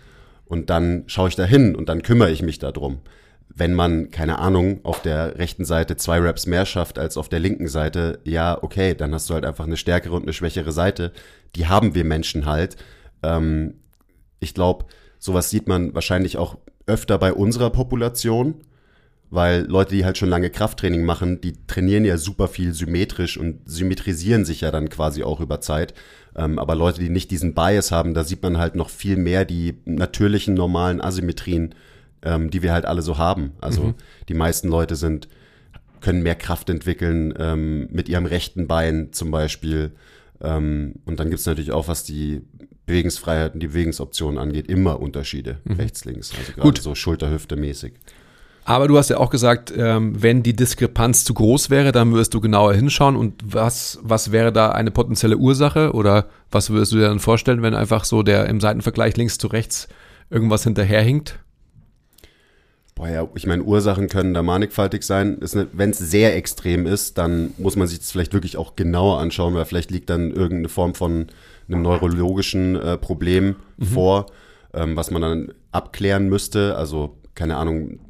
[0.46, 3.00] Und dann schaue ich da hin und dann kümmere ich mich darum.
[3.48, 7.40] Wenn man, keine Ahnung, auf der rechten Seite zwei Raps mehr schafft als auf der
[7.40, 11.12] linken Seite, ja, okay, dann hast du halt einfach eine stärkere und eine schwächere Seite.
[11.56, 12.76] Die haben wir Menschen halt.
[13.22, 13.74] Ähm,
[14.40, 14.86] ich glaube,
[15.18, 16.56] sowas sieht man wahrscheinlich auch
[16.86, 18.62] öfter bei unserer Population
[19.30, 23.60] weil Leute, die halt schon lange Krafttraining machen, die trainieren ja super viel symmetrisch und
[23.64, 25.94] symmetrisieren sich ja dann quasi auch über Zeit.
[26.36, 29.44] Ähm, aber Leute, die nicht diesen Bias haben, da sieht man halt noch viel mehr
[29.44, 31.74] die natürlichen, normalen Asymmetrien,
[32.22, 33.52] ähm, die wir halt alle so haben.
[33.60, 33.94] Also mhm.
[34.28, 35.28] die meisten Leute sind,
[36.00, 39.92] können mehr Kraft entwickeln ähm, mit ihrem rechten Bein zum Beispiel.
[40.40, 42.42] Ähm, und dann gibt es natürlich auch, was die
[42.84, 45.74] Bewegungsfreiheit und die Bewegungsoptionen angeht, immer Unterschiede, mhm.
[45.74, 46.32] rechts, links.
[46.38, 47.94] Also gerade so Schulter-Hüfte mäßig.
[48.68, 52.34] Aber du hast ja auch gesagt, ähm, wenn die Diskrepanz zu groß wäre, dann würdest
[52.34, 53.14] du genauer hinschauen.
[53.14, 55.92] Und was, was wäre da eine potenzielle Ursache?
[55.92, 59.46] Oder was würdest du dir dann vorstellen, wenn einfach so der im Seitenvergleich links zu
[59.46, 59.86] rechts
[60.30, 61.38] irgendwas hinterherhinkt?
[62.96, 65.38] Boah, ja, ich meine, Ursachen können da mannigfaltig sein.
[65.72, 69.54] Wenn es sehr extrem ist, dann muss man sich das vielleicht wirklich auch genauer anschauen,
[69.54, 71.28] weil vielleicht liegt dann irgendeine Form von
[71.68, 73.84] einem neurologischen äh, Problem mhm.
[73.84, 74.26] vor,
[74.74, 76.76] ähm, was man dann abklären müsste.
[76.76, 78.00] Also, keine Ahnung,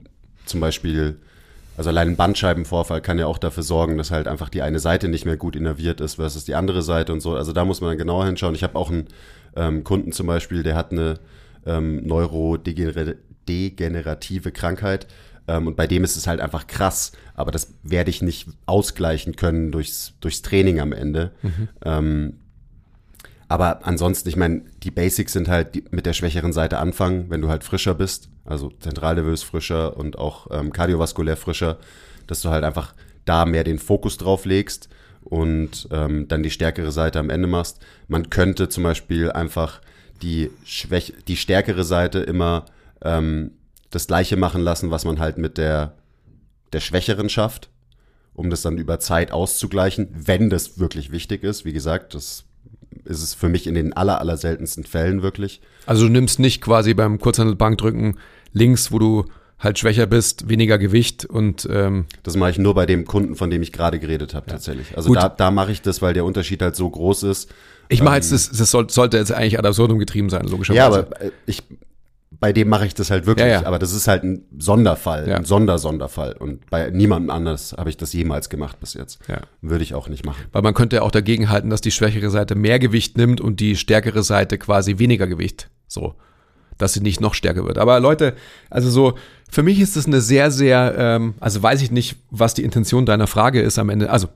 [0.46, 1.16] zum Beispiel
[1.76, 5.08] Also allein ein Bandscheibenvorfall kann ja auch dafür sorgen, dass halt einfach die eine Seite
[5.08, 7.36] nicht mehr gut innerviert ist versus die andere Seite und so.
[7.36, 8.54] Also da muss man dann genauer hinschauen.
[8.54, 9.08] Ich habe auch einen
[9.56, 11.18] ähm, Kunden zum Beispiel, der hat eine
[11.66, 15.06] ähm, neurodegenerative Krankheit.
[15.48, 17.12] Ähm, und bei dem ist es halt einfach krass.
[17.34, 21.32] Aber das werde ich nicht ausgleichen können durchs, durchs Training am Ende.
[21.42, 21.68] Mhm.
[21.84, 22.38] Ähm,
[23.48, 27.42] aber ansonsten, ich meine, die Basics sind halt die, mit der schwächeren Seite anfangen, wenn
[27.42, 31.78] du halt frischer bist, also zentralnervös frischer und auch ähm, kardiovaskulär frischer,
[32.26, 34.88] dass du halt einfach da mehr den Fokus drauf legst
[35.22, 37.80] und ähm, dann die stärkere Seite am Ende machst.
[38.08, 39.80] Man könnte zum Beispiel einfach
[40.22, 42.64] die, Schwäch die stärkere Seite immer
[43.02, 43.50] ähm,
[43.90, 45.94] das gleiche machen lassen, was man halt mit der,
[46.72, 47.70] der schwächeren schafft,
[48.34, 51.64] um das dann über Zeit auszugleichen, wenn das wirklich wichtig ist.
[51.64, 52.44] Wie gesagt, das
[53.04, 55.60] ist es für mich in den aller, aller seltensten Fällen wirklich.
[55.86, 58.18] Also du nimmst nicht quasi beim Kurzhandelbankdrücken
[58.52, 59.24] links, wo du
[59.58, 63.50] halt schwächer bist, weniger Gewicht und ähm das mache ich nur bei dem Kunden, von
[63.50, 64.52] dem ich gerade geredet habe, ja.
[64.52, 64.96] tatsächlich.
[64.96, 65.16] Also Gut.
[65.16, 67.50] da, da mache ich das, weil der Unterschied halt so groß ist.
[67.88, 70.78] Ich mache jetzt, ähm, das, das sollte jetzt eigentlich ad absurdum getrieben sein, logischerweise.
[70.78, 71.62] Ja, aber äh, ich
[72.40, 73.66] bei dem mache ich das halt wirklich, ja, ja.
[73.66, 75.36] aber das ist halt ein Sonderfall, ja.
[75.36, 76.34] ein Sondersonderfall.
[76.34, 79.20] Und bei niemandem anders habe ich das jemals gemacht bis jetzt.
[79.28, 79.40] Ja.
[79.62, 80.44] Würde ich auch nicht machen.
[80.52, 83.60] Weil man könnte ja auch dagegen halten, dass die schwächere Seite mehr Gewicht nimmt und
[83.60, 85.70] die stärkere Seite quasi weniger Gewicht.
[85.86, 86.14] So.
[86.78, 87.78] Dass sie nicht noch stärker wird.
[87.78, 88.34] Aber Leute,
[88.70, 89.14] also so,
[89.50, 93.06] für mich ist das eine sehr, sehr, ähm, also weiß ich nicht, was die Intention
[93.06, 94.10] deiner Frage ist am Ende.
[94.10, 94.28] Also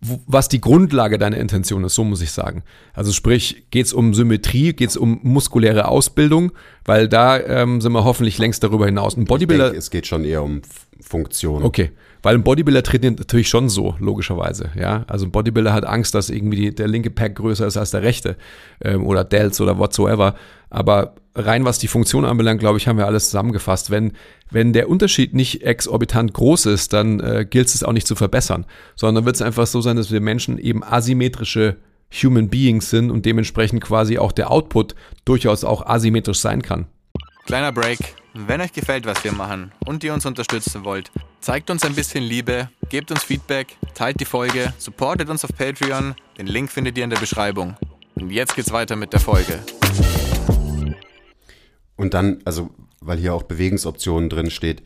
[0.00, 2.62] was die Grundlage deiner Intention ist, so muss ich sagen.
[2.94, 6.52] Also sprich, geht es um Symmetrie, geht es um muskuläre Ausbildung,
[6.84, 9.16] weil da ähm, sind wir hoffentlich längst darüber hinaus.
[9.16, 9.66] Ein Bodybuilder.
[9.66, 10.62] Ich denke, es geht schon eher um
[11.00, 11.64] Funktion.
[11.64, 11.90] Okay,
[12.22, 14.70] weil ein Bodybuilder trainiert natürlich schon so, logischerweise.
[14.74, 18.02] Ja, also ein Bodybuilder hat Angst, dass irgendwie der linke Pack größer ist als der
[18.02, 18.36] rechte
[18.82, 20.34] ähm, oder Delts oder whatsoever.
[20.70, 23.90] Aber rein was die Funktion anbelangt, glaube ich, haben wir alles zusammengefasst.
[23.90, 24.12] Wenn,
[24.50, 28.66] wenn der Unterschied nicht exorbitant groß ist, dann äh, gilt es auch nicht zu verbessern,
[28.96, 31.76] sondern wird es einfach so sein, dass wir Menschen eben asymmetrische
[32.22, 36.86] Human Beings sind und dementsprechend quasi auch der Output durchaus auch asymmetrisch sein kann.
[37.46, 37.98] Kleiner Break.
[38.46, 42.22] Wenn euch gefällt, was wir machen und ihr uns unterstützen wollt, zeigt uns ein bisschen
[42.22, 46.14] Liebe, gebt uns Feedback, teilt die Folge, supportet uns auf Patreon.
[46.38, 47.76] Den Link findet ihr in der Beschreibung.
[48.14, 49.58] Und jetzt geht's weiter mit der Folge.
[51.96, 52.70] Und dann, also,
[53.00, 54.84] weil hier auch Bewegungsoptionen drin steht,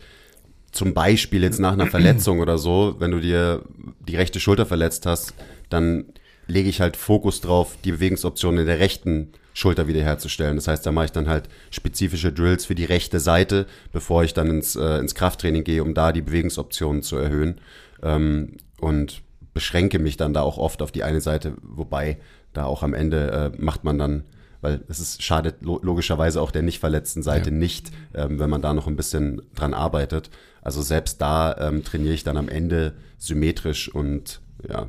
[0.71, 3.67] zum Beispiel jetzt nach einer Verletzung oder so, wenn du dir
[4.01, 5.35] die rechte Schulter verletzt hast,
[5.69, 6.07] dann
[6.47, 10.57] lege ich halt Fokus drauf, die Bewegungsoptionen in der rechten Schulter wiederherzustellen.
[10.57, 14.35] Das heißt, da mache ich dann halt spezifische Drills für die rechte Seite, bevor ich
[14.35, 17.61] dann ins, äh, ins Krafttraining gehe, um da die Bewegungsoptionen zu erhöhen.
[18.03, 19.23] Ähm, und
[19.55, 22.19] beschränke mich dann da auch oft auf die eine Seite, wobei
[22.53, 24.25] da auch am Ende äh, macht man dann
[24.63, 27.57] weil es ist, schadet logischerweise auch der nicht verletzten Seite ja.
[27.57, 30.31] nicht, ähm, wenn man da noch ein bisschen dran arbeitet.
[30.63, 34.89] Also selbst da ähm, trainiere ich dann am Ende symmetrisch und ja,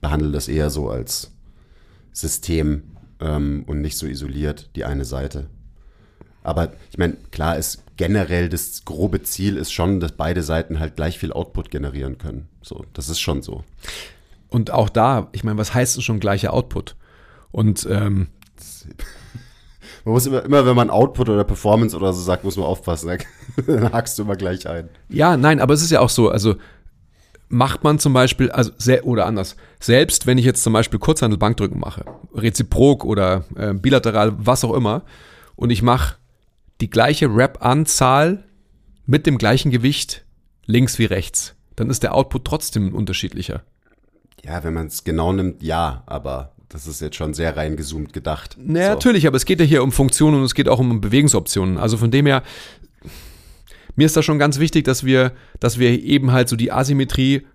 [0.00, 1.32] behandle das eher so als
[2.12, 2.84] System
[3.20, 5.46] ähm, und nicht so isoliert die eine Seite.
[6.42, 10.96] Aber ich meine, klar ist generell das grobe Ziel ist schon, dass beide Seiten halt
[10.96, 12.48] gleich viel Output generieren können.
[12.60, 13.64] So, das ist schon so.
[14.48, 16.96] Und auch da, ich meine, was heißt es schon gleicher Output?
[17.50, 18.28] Und ähm,
[20.04, 23.18] man muss immer, immer, wenn man Output oder Performance oder so sagt, muss man aufpassen.
[23.66, 24.90] Dann hakst du immer gleich ein.
[25.08, 26.56] Ja, nein, aber es ist ja auch so, also
[27.48, 31.38] macht man zum Beispiel, also sehr, oder anders, selbst wenn ich jetzt zum Beispiel Kurzhandel
[31.38, 35.02] Bankdrücken mache, reziprok oder äh, bilateral, was auch immer,
[35.56, 36.16] und ich mache
[36.80, 38.44] die gleiche Rep-Anzahl
[39.06, 40.24] mit dem gleichen Gewicht
[40.64, 43.62] links wie rechts, dann ist der Output trotzdem unterschiedlicher.
[44.42, 48.56] Ja, wenn man es genau nimmt, ja, aber das ist jetzt schon sehr reingezoomt gedacht.
[48.58, 48.92] Naja, so.
[48.94, 51.76] natürlich, aber es geht ja hier um Funktionen und es geht auch um Bewegungsoptionen.
[51.76, 52.42] Also von dem her,
[53.96, 57.46] mir ist da schon ganz wichtig, dass wir, dass wir eben halt so die Asymmetrie,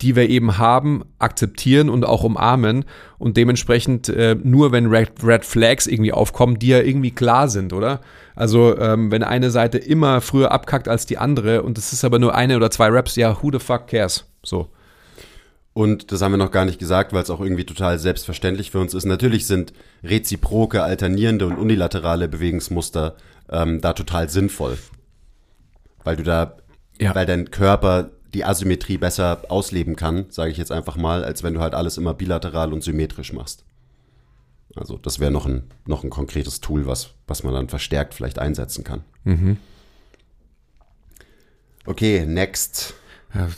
[0.00, 2.86] die wir eben haben, akzeptieren und auch umarmen
[3.18, 7.74] und dementsprechend äh, nur wenn Red, Red Flags irgendwie aufkommen, die ja irgendwie klar sind,
[7.74, 8.00] oder?
[8.34, 12.18] Also ähm, wenn eine Seite immer früher abkackt als die andere und es ist aber
[12.18, 14.24] nur eine oder zwei Raps, ja, who the fuck cares?
[14.42, 14.70] So.
[15.74, 18.80] Und das haben wir noch gar nicht gesagt, weil es auch irgendwie total selbstverständlich für
[18.80, 19.04] uns ist.
[19.04, 23.16] Natürlich sind reziproke, alternierende und unilaterale Bewegungsmuster
[23.50, 24.78] ähm, da total sinnvoll.
[26.02, 26.56] Weil du da,
[26.98, 27.14] ja.
[27.14, 31.54] weil dein Körper die Asymmetrie besser ausleben kann, sage ich jetzt einfach mal, als wenn
[31.54, 33.64] du halt alles immer bilateral und symmetrisch machst.
[34.74, 38.38] Also das wäre noch ein, noch ein konkretes Tool, was, was man dann verstärkt vielleicht
[38.38, 39.04] einsetzen kann.
[39.24, 39.58] Mhm.
[41.84, 42.94] Okay, next.
[43.34, 43.48] Ja,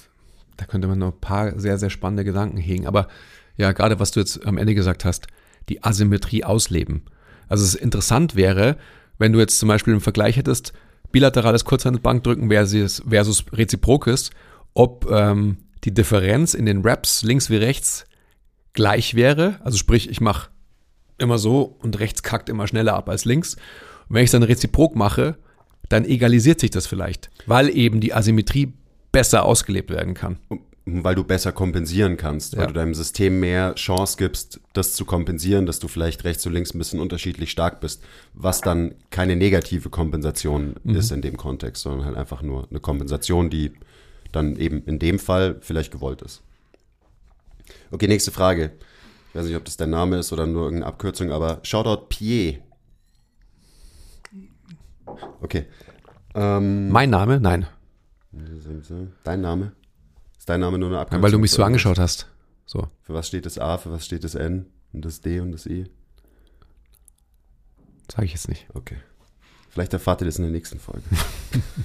[0.57, 2.87] da könnte man noch ein paar sehr, sehr spannende Gedanken hegen.
[2.87, 3.09] Aber
[3.57, 5.29] ja, gerade was du jetzt am Ende gesagt hast,
[5.69, 7.03] die Asymmetrie ausleben.
[7.49, 8.77] Also es interessant wäre,
[9.19, 10.73] wenn du jetzt zum Beispiel einen Vergleich hättest,
[11.13, 14.31] bilaterales Kurzhandelbankdrücken versus, versus reziprokes,
[14.75, 18.05] ob ähm, die Differenz in den Raps links wie rechts
[18.73, 19.61] gleich wäre.
[19.65, 20.51] Also sprich, ich mache
[21.19, 23.55] immer so und rechts kackt immer schneller ab als links.
[24.09, 25.37] Und wenn ich es dann reziprok mache,
[25.89, 28.73] dann egalisiert sich das vielleicht, weil eben die Asymmetrie
[29.13, 30.39] besser ausgelebt werden kann.
[30.87, 32.67] Weil du besser kompensieren kannst, weil Ja.
[32.67, 36.75] du deinem System mehr Chance gibst, das zu kompensieren, dass du vielleicht rechts und links
[36.75, 38.03] ein bisschen unterschiedlich stark bist,
[38.35, 43.49] was dann keine negative Kompensation ist in dem Kontext, sondern halt einfach nur eine Kompensation,
[43.51, 43.73] die
[44.35, 46.43] dann eben in dem Fall vielleicht gewollt ist.
[47.91, 48.73] Okay, nächste Frage.
[49.29, 52.61] Ich weiß nicht, ob das dein Name ist oder nur irgendeine Abkürzung, aber Shoutout Pierre.
[55.41, 55.67] Okay.
[56.35, 57.41] Ähm, Mein Name?
[57.41, 57.67] Nein,
[59.25, 59.73] dein Name?
[60.39, 61.23] Ist dein Name nur eine Abkürzung?
[61.23, 62.29] weil du mich so angeschaut hast.
[62.67, 62.89] So.
[63.03, 65.67] Für was steht das A, für was steht das N und das D und das
[65.67, 65.87] I?
[68.11, 68.67] Sage ich jetzt nicht.
[68.75, 68.97] Okay.
[69.71, 71.03] Vielleicht erfahrt ihr das in der nächsten Folge.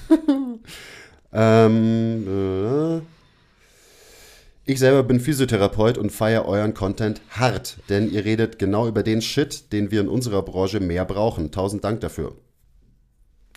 [1.32, 3.00] ähm, äh,
[4.70, 9.20] ich selber bin Physiotherapeut und feiere euren Content hart, denn ihr redet genau über den
[9.20, 11.50] Shit, den wir in unserer Branche mehr brauchen.
[11.50, 12.36] Tausend Dank dafür.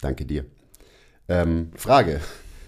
[0.01, 0.45] Danke dir.
[1.30, 2.19] Ähm, Frage.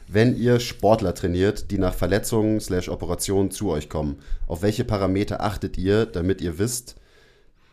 [0.07, 5.41] Wenn ihr Sportler trainiert, die nach Verletzungen slash Operationen zu euch kommen, auf welche Parameter
[5.41, 6.95] achtet ihr, damit ihr wisst,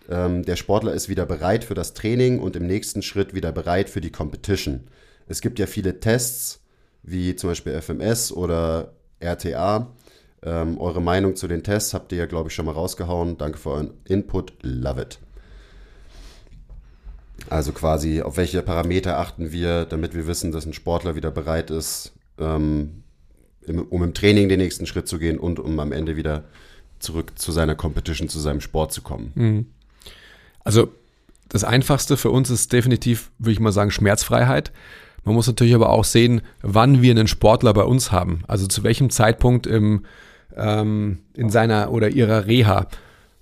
[0.08, 3.90] ähm, der Sportler ist wieder bereit für das Training und im nächsten Schritt wieder bereit
[3.90, 4.84] für die Competition.
[5.28, 6.61] Es gibt ja viele Tests,
[7.02, 9.88] wie zum Beispiel FMS oder RTA.
[10.44, 13.38] Ähm, eure Meinung zu den Tests habt ihr ja, glaube ich, schon mal rausgehauen.
[13.38, 14.52] Danke für euren Input.
[14.62, 15.18] Love it.
[17.48, 21.70] Also quasi, auf welche Parameter achten wir, damit wir wissen, dass ein Sportler wieder bereit
[21.70, 23.02] ist, ähm,
[23.66, 26.44] im, um im Training den nächsten Schritt zu gehen und um am Ende wieder
[26.98, 29.32] zurück zu seiner Competition, zu seinem Sport zu kommen.
[30.64, 30.88] Also
[31.48, 34.72] das Einfachste für uns ist definitiv, würde ich mal sagen, Schmerzfreiheit.
[35.24, 38.42] Man muss natürlich aber auch sehen, wann wir einen Sportler bei uns haben.
[38.48, 40.04] Also zu welchem Zeitpunkt im,
[40.56, 42.88] ähm, in seiner oder ihrer Reha.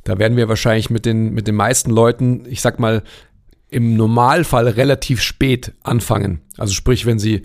[0.04, 3.02] Da werden wir wahrscheinlich mit den, mit den meisten Leuten, ich sag mal,
[3.70, 6.40] im Normalfall relativ spät anfangen.
[6.58, 7.44] Also sprich, wenn sie,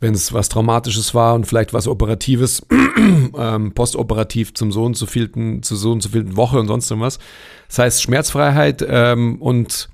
[0.00, 2.66] wenn es was Traumatisches war und vielleicht was Operatives,
[3.38, 6.90] ähm, postoperativ zum so und so vielten, zu so und so vielten Woche und sonst
[6.90, 7.18] irgendwas.
[7.68, 9.88] Das heißt Schmerzfreiheit ähm, und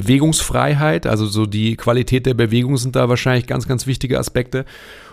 [0.00, 4.66] Bewegungsfreiheit, also so die Qualität der Bewegung sind da wahrscheinlich ganz, ganz wichtige Aspekte.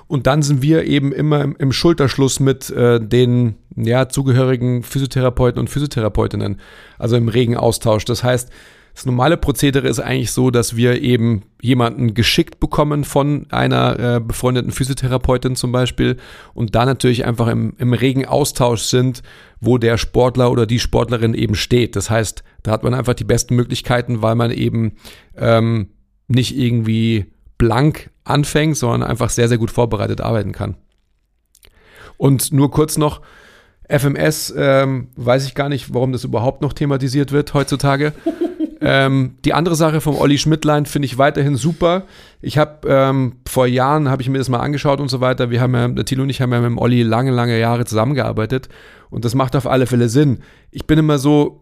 [0.07, 5.69] Und dann sind wir eben immer im, Schulterschluss mit äh, den ja, zugehörigen Physiotherapeuten und
[5.69, 6.59] Physiotherapeutinnen,
[6.99, 8.03] also im regen Austausch.
[8.03, 8.51] Das heißt,
[8.93, 14.19] das normale Prozedere ist eigentlich so, dass wir eben jemanden geschickt bekommen von einer äh,
[14.19, 16.17] befreundeten Physiotherapeutin zum Beispiel
[16.53, 19.23] und da natürlich einfach im, im regen Austausch sind,
[19.59, 21.95] wo der Sportler oder die Sportlerin eben steht.
[21.95, 24.93] Das heißt, da hat man einfach die besten Möglichkeiten, weil man eben
[25.37, 25.89] ähm,
[26.27, 30.75] nicht irgendwie blank anfängt, sondern einfach sehr, sehr gut vorbereitet arbeiten kann.
[32.17, 33.21] Und nur kurz noch,
[33.89, 38.13] FMS, ähm, weiß ich gar nicht, warum das überhaupt noch thematisiert wird heutzutage.
[38.83, 42.03] ähm, die andere Sache vom Olli Schmidtlein finde ich weiterhin super.
[42.41, 45.49] Ich habe ähm, vor Jahren, habe ich mir das mal angeschaut und so weiter.
[45.49, 47.85] Wir haben ja, der Thilo und ich haben ja mit dem Olli lange, lange Jahre
[47.85, 48.69] zusammengearbeitet
[49.09, 50.39] und das macht auf alle Fälle Sinn.
[50.71, 51.61] Ich bin immer so,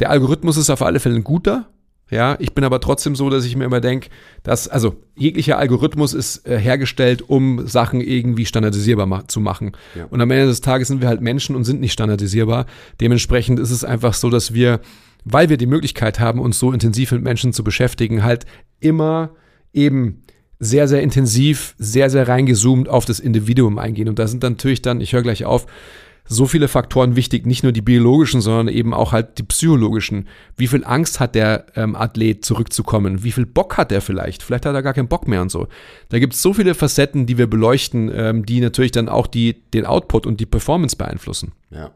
[0.00, 1.68] der Algorithmus ist auf alle Fälle ein guter.
[2.12, 4.10] Ja, ich bin aber trotzdem so, dass ich mir immer denke,
[4.42, 9.72] dass, also jeglicher Algorithmus ist äh, hergestellt, um Sachen irgendwie standardisierbar ma zu machen.
[9.94, 10.04] Ja.
[10.10, 12.66] Und am Ende des Tages sind wir halt Menschen und sind nicht standardisierbar.
[13.00, 14.80] Dementsprechend ist es einfach so, dass wir,
[15.24, 18.44] weil wir die Möglichkeit haben, uns so intensiv mit Menschen zu beschäftigen, halt
[18.78, 19.30] immer
[19.72, 20.22] eben
[20.58, 24.10] sehr, sehr intensiv, sehr, sehr reingezoomt auf das Individuum eingehen.
[24.10, 25.66] Und da sind dann natürlich dann, ich höre gleich auf,
[26.24, 30.28] so viele Faktoren wichtig, nicht nur die biologischen, sondern eben auch halt die psychologischen.
[30.56, 33.24] Wie viel Angst hat der ähm, Athlet zurückzukommen?
[33.24, 34.42] Wie viel Bock hat er vielleicht?
[34.42, 35.68] Vielleicht hat er gar keinen Bock mehr und so.
[36.08, 39.62] Da gibt es so viele Facetten, die wir beleuchten, ähm, die natürlich dann auch die,
[39.72, 41.52] den Output und die Performance beeinflussen.
[41.70, 41.92] Ja.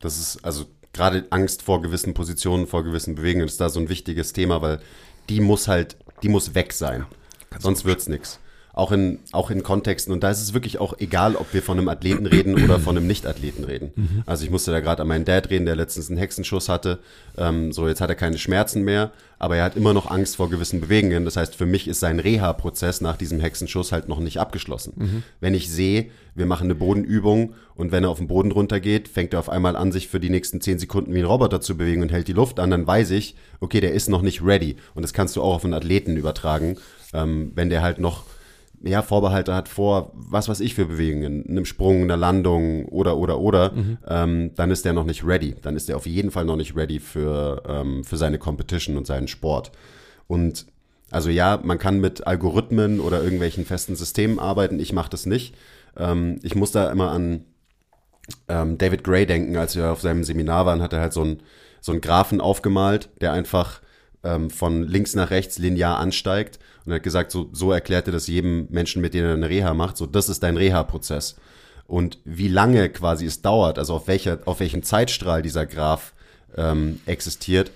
[0.00, 3.88] Das ist also gerade Angst vor gewissen Positionen, vor gewissen Bewegungen ist da so ein
[3.88, 4.80] wichtiges Thema, weil
[5.28, 7.06] die muss halt, die muss weg sein.
[7.58, 8.38] Sonst wird's nix.
[8.76, 10.12] Auch in, auch in Kontexten.
[10.12, 12.96] Und da ist es wirklich auch egal, ob wir von einem Athleten reden oder von
[12.96, 13.92] einem Nicht-Athleten reden.
[14.26, 16.98] Also ich musste da gerade an meinen Dad reden, der letztens einen Hexenschuss hatte.
[17.38, 20.50] Ähm, so, jetzt hat er keine Schmerzen mehr, aber er hat immer noch Angst vor
[20.50, 21.24] gewissen Bewegungen.
[21.24, 25.22] Das heißt, für mich ist sein Reha-Prozess nach diesem Hexenschuss halt noch nicht abgeschlossen.
[25.40, 29.34] Wenn ich sehe, wir machen eine Bodenübung und wenn er auf den Boden runtergeht, fängt
[29.34, 32.02] er auf einmal an, sich für die nächsten zehn Sekunden wie ein Roboter zu bewegen
[32.02, 34.76] und hält die Luft an, dann weiß ich, okay, der ist noch nicht ready.
[34.94, 36.76] Und das kannst du auch auf einen Athleten übertragen,
[37.12, 38.24] ähm, wenn der halt noch
[38.84, 43.38] ja, Vorbehalte hat vor, was weiß ich für Bewegungen, einem Sprung, einer Landung oder, oder,
[43.40, 43.72] oder,
[44.06, 45.54] ähm, dann ist der noch nicht ready.
[45.62, 49.06] Dann ist der auf jeden Fall noch nicht ready für, ähm, für seine Competition und
[49.06, 49.72] seinen Sport.
[50.26, 50.66] Und
[51.10, 54.80] Also ja, man kann mit Algorithmen oder irgendwelchen festen Systemen arbeiten.
[54.80, 55.54] Ich mache das nicht.
[55.96, 57.44] Ähm, ich muss da immer an
[58.48, 61.42] ähm, David Gray denken, als wir auf seinem Seminar waren, hat er halt so einen
[61.80, 63.80] so einen Graphen aufgemalt, der einfach
[64.24, 68.12] ähm, von links nach rechts linear ansteigt und er hat gesagt, so, so erklärt er
[68.12, 71.36] das jedem Menschen, mit dem er eine Reha macht, so das ist dein Reha-Prozess.
[71.86, 76.14] Und wie lange quasi es dauert, also auf welcher, auf welchem Zeitstrahl dieser Graph
[76.56, 77.70] ähm, existiert,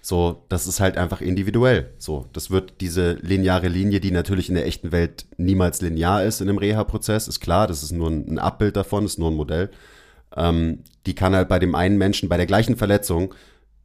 [0.00, 1.90] so, das ist halt einfach individuell.
[1.96, 6.42] So, das wird diese lineare Linie, die natürlich in der echten Welt niemals linear ist
[6.42, 9.70] in einem Reha-Prozess, ist klar, das ist nur ein, Abbild davon, ist nur ein Modell.
[10.36, 13.34] Ähm, die kann halt bei dem einen Menschen bei der gleichen Verletzung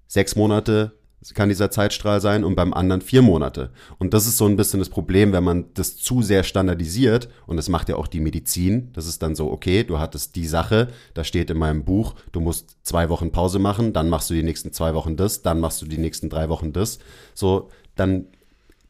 [0.07, 0.91] sechs Monate
[1.33, 3.71] kann dieser Zeitstrahl sein und beim anderen vier Monate.
[3.97, 7.57] Und das ist so ein bisschen das Problem, wenn man das zu sehr standardisiert und
[7.57, 8.89] das macht ja auch die Medizin.
[8.93, 12.39] Das ist dann so, okay, du hattest die Sache, da steht in meinem Buch, du
[12.39, 15.81] musst zwei Wochen Pause machen, dann machst du die nächsten zwei Wochen das, dann machst
[15.81, 16.99] du die nächsten drei Wochen das.
[17.33, 18.27] So, dann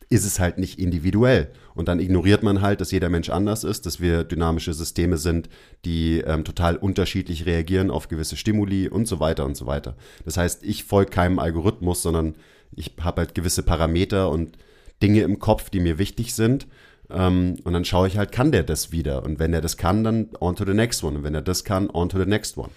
[0.09, 1.51] ist es halt nicht individuell.
[1.79, 5.47] Und dann ignoriert man halt, dass jeder Mensch anders ist, dass wir dynamische Systeme sind,
[5.85, 9.95] die ähm, total unterschiedlich reagieren auf gewisse Stimuli und so weiter und so weiter.
[10.25, 12.35] Das heißt, ich folge keinem Algorithmus, sondern
[12.75, 14.57] ich habe halt gewisse Parameter und
[15.01, 16.67] Dinge im Kopf, die mir wichtig sind.
[17.09, 19.23] Ähm, und dann schaue ich halt, kann der das wieder?
[19.23, 21.19] Und wenn er das kann, dann on to the next one.
[21.19, 22.71] Und wenn er das kann, on to the next one.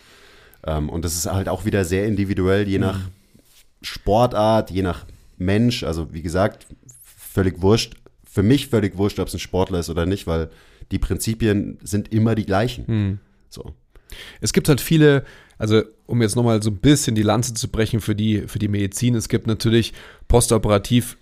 [0.65, 3.09] Ähm, und das ist halt auch wieder sehr individuell, je nach mhm.
[3.83, 5.07] Sportart, je nach
[5.39, 5.83] Mensch.
[5.83, 6.69] Also wie gesagt,
[7.03, 7.97] völlig wurscht.
[8.33, 10.49] Für mich völlig wurscht, ob es ein Sportler ist oder nicht, weil
[10.91, 12.87] die Prinzipien sind immer die gleichen.
[12.87, 13.19] Hm.
[13.51, 13.75] So.
[14.41, 15.27] Es gibt halt viele,
[15.59, 18.69] also um jetzt nochmal so ein bisschen die Lanze zu brechen für die, für die
[18.69, 19.93] Medizin, es gibt natürlich
[20.29, 21.19] postoperativ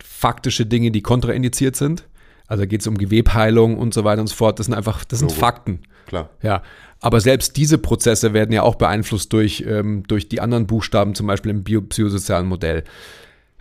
[0.00, 2.04] faktische Dinge, die kontraindiziert sind.
[2.46, 4.60] Also geht es um Gewebheilung und so weiter und so fort.
[4.60, 5.40] Das sind einfach, das sind Logo.
[5.40, 5.80] Fakten.
[6.06, 6.30] Klar.
[6.40, 6.62] Ja.
[7.00, 11.26] Aber selbst diese Prozesse werden ja auch beeinflusst durch, ähm, durch die anderen Buchstaben, zum
[11.26, 12.84] Beispiel im biopsychosozialen Modell.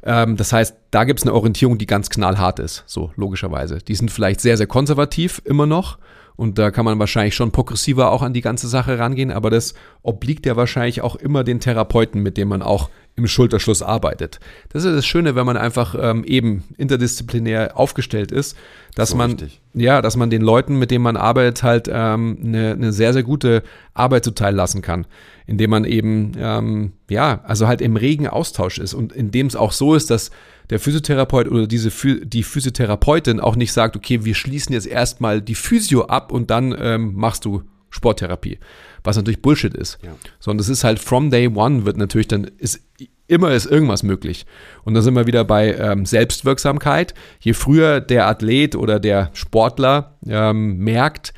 [0.03, 3.79] Ähm, das heißt, da gibt es eine Orientierung, die ganz knallhart ist, so logischerweise.
[3.79, 5.97] Die sind vielleicht sehr, sehr konservativ immer noch
[6.37, 9.73] und da kann man wahrscheinlich schon progressiver auch an die ganze Sache rangehen, aber das
[10.03, 14.39] obliegt ja wahrscheinlich auch immer den Therapeuten, mit dem man auch im Schulterschluss arbeitet.
[14.69, 18.55] Das ist das Schöne, wenn man einfach ähm, eben interdisziplinär aufgestellt ist,
[18.93, 19.59] dass so man richtig.
[19.73, 23.23] ja, dass man den Leuten, mit denen man arbeitet, halt ähm, eine, eine sehr sehr
[23.23, 23.63] gute
[23.95, 25.07] Arbeit zuteil lassen kann,
[25.47, 29.71] indem man eben ähm, ja, also halt im regen Austausch ist und indem es auch
[29.71, 30.29] so ist, dass
[30.69, 31.89] der Physiotherapeut oder diese
[32.25, 36.75] die Physiotherapeutin auch nicht sagt, okay, wir schließen jetzt erstmal die Physio ab und dann
[36.77, 38.59] ähm, machst du Sporttherapie,
[39.03, 39.97] was natürlich Bullshit ist.
[40.03, 40.15] Ja.
[40.39, 42.81] Sondern es ist halt from day one wird natürlich dann ist
[43.27, 44.45] immer ist irgendwas möglich.
[44.83, 47.13] Und da sind wir wieder bei ähm, Selbstwirksamkeit.
[47.39, 51.33] Je früher der Athlet oder der Sportler ähm, merkt,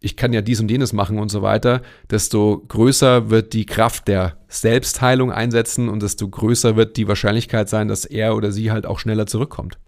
[0.00, 4.06] ich kann ja dies und jenes machen und so weiter, desto größer wird die Kraft
[4.08, 8.86] der Selbstheilung einsetzen und desto größer wird die Wahrscheinlichkeit sein, dass er oder sie halt
[8.86, 9.78] auch schneller zurückkommt.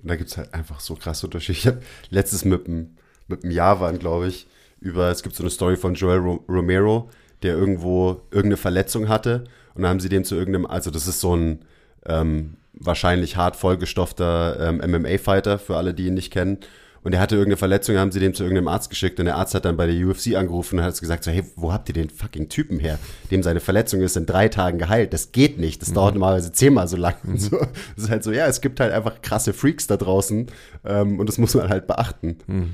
[0.00, 1.58] Und da gibt es halt einfach so krasse Unterschiede.
[1.58, 1.80] Ich habe
[2.10, 4.46] letztes mit dem, mit dem Javan, glaube ich,
[4.80, 7.10] über, es gibt so eine Story von Joel Romero,
[7.42, 9.44] der irgendwo irgendeine Verletzung hatte
[9.74, 11.64] und dann haben sie dem zu irgendeinem, also das ist so ein
[12.06, 16.58] ähm, wahrscheinlich hart vollgestoffter ähm, MMA-Fighter, für alle, die ihn nicht kennen.
[17.06, 19.54] Und er hatte irgendeine Verletzung, haben sie dem zu irgendeinem Arzt geschickt und der Arzt
[19.54, 22.10] hat dann bei der UFC angerufen und hat gesagt so, hey, wo habt ihr den
[22.10, 22.98] fucking Typen her?
[23.30, 25.12] Dem seine Verletzung ist in drei Tagen geheilt.
[25.12, 25.80] Das geht nicht.
[25.80, 25.94] Das mhm.
[25.94, 27.14] dauert normalerweise zehnmal so lang.
[27.22, 27.38] Mhm.
[27.38, 27.58] So,
[27.94, 30.48] das ist halt so, ja, es gibt halt einfach krasse Freaks da draußen
[30.84, 32.38] ähm, und das muss man halt beachten.
[32.48, 32.70] Mhm.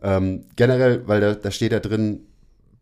[0.00, 2.20] Ähm, generell, weil da, da steht da drin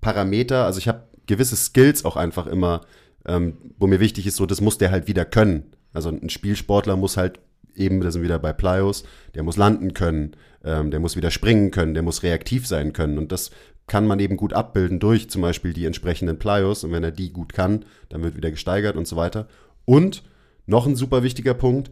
[0.02, 2.82] Parameter, also ich habe gewisse Skills auch einfach immer,
[3.24, 5.72] ähm, wo mir wichtig ist, so, das muss der halt wieder können.
[5.94, 7.40] Also ein Spielsportler muss halt
[7.74, 11.30] eben, da sind wir wieder bei Plyos, der muss landen können, ähm, der muss wieder
[11.30, 13.18] springen können, der muss reaktiv sein können.
[13.18, 13.50] Und das
[13.86, 16.84] kann man eben gut abbilden durch zum Beispiel die entsprechenden Plyos.
[16.84, 19.48] Und wenn er die gut kann, dann wird wieder gesteigert und so weiter.
[19.84, 20.22] Und
[20.66, 21.90] noch ein super wichtiger Punkt,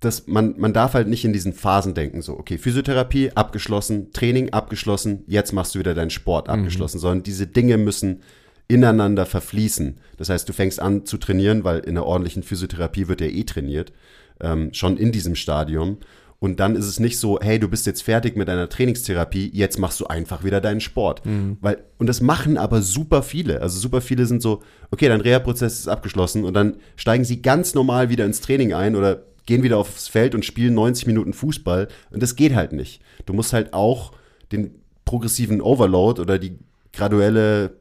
[0.00, 4.52] dass man, man darf halt nicht in diesen Phasen denken, so, okay, Physiotherapie abgeschlossen, Training
[4.52, 6.54] abgeschlossen, jetzt machst du wieder deinen Sport mhm.
[6.54, 7.00] abgeschlossen, mhm.
[7.00, 8.22] sondern diese Dinge müssen
[8.66, 9.98] ineinander verfließen.
[10.16, 13.44] Das heißt, du fängst an zu trainieren, weil in einer ordentlichen Physiotherapie wird ja eh
[13.44, 13.92] trainiert,
[14.40, 15.98] ähm, schon in diesem Stadium.
[16.42, 19.78] Und dann ist es nicht so, hey, du bist jetzt fertig mit deiner Trainingstherapie, jetzt
[19.78, 21.24] machst du einfach wieder deinen Sport.
[21.24, 21.56] Mhm.
[21.60, 23.62] Weil, und das machen aber super viele.
[23.62, 27.74] Also super viele sind so, okay, dein Reha-Prozess ist abgeschlossen und dann steigen sie ganz
[27.74, 31.86] normal wieder ins Training ein oder gehen wieder aufs Feld und spielen 90 Minuten Fußball.
[32.10, 33.02] Und das geht halt nicht.
[33.24, 34.10] Du musst halt auch
[34.50, 36.58] den progressiven Overload oder die
[36.92, 37.76] graduelle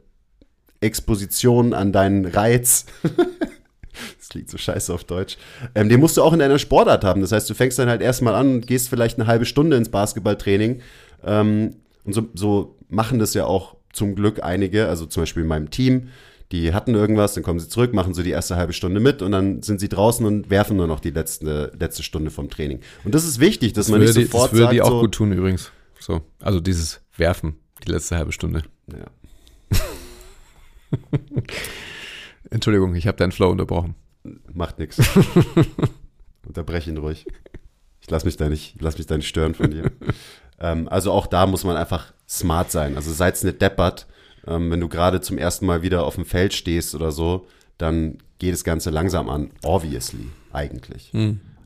[0.81, 2.85] Exposition an deinen Reiz
[4.31, 5.37] klingt so scheiße auf Deutsch.
[5.75, 7.21] Ähm, den musst du auch in deiner Sportart haben.
[7.21, 9.89] Das heißt, du fängst dann halt erstmal an und gehst vielleicht eine halbe Stunde ins
[9.89, 10.81] Basketballtraining.
[11.23, 11.75] Ähm,
[12.05, 15.69] und so, so machen das ja auch zum Glück einige, also zum Beispiel in meinem
[15.69, 16.07] Team,
[16.51, 19.31] Die hatten irgendwas, dann kommen sie zurück, machen so die erste halbe Stunde mit und
[19.31, 22.79] dann sind sie draußen und werfen nur noch die letzte, letzte Stunde vom Training.
[23.05, 24.99] Und das ist wichtig, dass Das man nicht sofort das würde sagt, die auch so,
[25.01, 25.71] gut tun übrigens.
[25.99, 27.55] So, also dieses Werfen,
[27.85, 28.63] die letzte halbe Stunde.
[28.91, 29.05] Ja,
[32.49, 33.95] Entschuldigung, ich habe deinen Flow unterbrochen.
[34.53, 35.01] Macht nichts.
[36.47, 37.25] Unterbrech ihn ruhig.
[38.01, 39.91] Ich lass mich da nicht, lass mich da nicht stören von dir.
[40.59, 42.95] ähm, also auch da muss man einfach smart sein.
[42.95, 44.07] Also seid's nicht deppert.
[44.47, 47.47] Ähm, wenn du gerade zum ersten Mal wieder auf dem Feld stehst oder so,
[47.77, 49.51] dann geht das Ganze langsam an.
[49.63, 51.11] Obviously, eigentlich.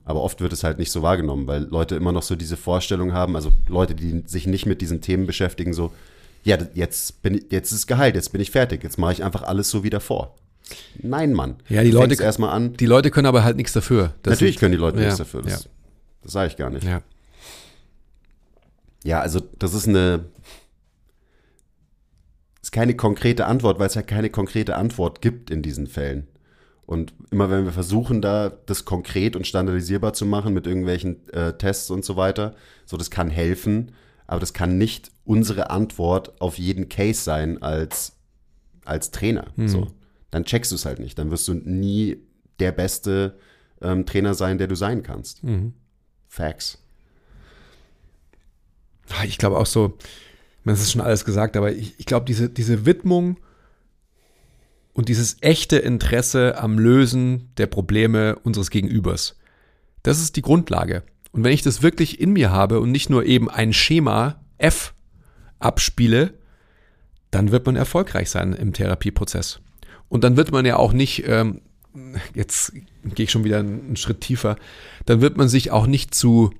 [0.04, 3.12] Aber oft wird es halt nicht so wahrgenommen, weil Leute immer noch so diese Vorstellung
[3.12, 5.92] haben, also Leute, die sich nicht mit diesen Themen beschäftigen, so,
[6.44, 9.24] ja, jetzt bin ich, jetzt ist es geheilt, jetzt bin ich fertig, jetzt mache ich
[9.24, 10.36] einfach alles so wie davor.
[11.00, 11.56] Nein, Mann.
[11.68, 12.72] Ja, die Leute- erstmal an.
[12.74, 14.14] Die Leute können aber halt nichts dafür.
[14.22, 15.42] Das Natürlich sind- können die Leute ja, nichts dafür.
[15.42, 15.70] Das, Ja,
[16.22, 16.84] das sage ich gar nicht.
[16.84, 17.02] ja.
[19.04, 20.24] Ja, also das ist eine
[22.62, 26.26] ist keine konkrete Antwort, weil es ja keine konkrete Antwort gibt in diesen Fällen.
[26.84, 31.52] Und immer wenn wir versuchen, da das konkret und standardisierbar zu machen mit irgendwelchen äh,
[31.56, 32.54] Tests und so weiter,
[32.84, 33.92] so das kann helfen,
[34.26, 38.16] aber das kann nicht unsere Antwort auf jeden Case sein als,
[38.84, 39.46] als Trainer.
[39.66, 39.88] So.
[40.36, 41.18] Dann checkst du es halt nicht.
[41.18, 42.18] Dann wirst du nie
[42.60, 43.38] der beste
[43.80, 45.40] ähm, Trainer sein, der du sein kannst.
[46.28, 46.76] Facts.
[49.08, 49.96] Ah, Ich glaube auch so,
[50.66, 53.38] das ist schon alles gesagt, aber ich, ich glaube, diese, diese Widmung
[54.92, 59.38] und dieses echte Interesse am Lösen der Probleme unseres Gegenübers,
[60.02, 61.02] das ist die Grundlage.
[61.32, 64.92] Und wenn ich das wirklich in mir habe und nicht nur eben ein Schema F
[65.60, 66.34] abspiele,
[67.30, 69.60] dann wird man erfolgreich sein im Therapieprozess.
[70.08, 71.60] Und dann wird man ja auch nicht, ähm,
[72.34, 72.72] jetzt
[73.04, 74.56] gehe ich schon wieder einen Schritt tiefer,
[75.06, 76.50] dann wird man sich auch nicht zu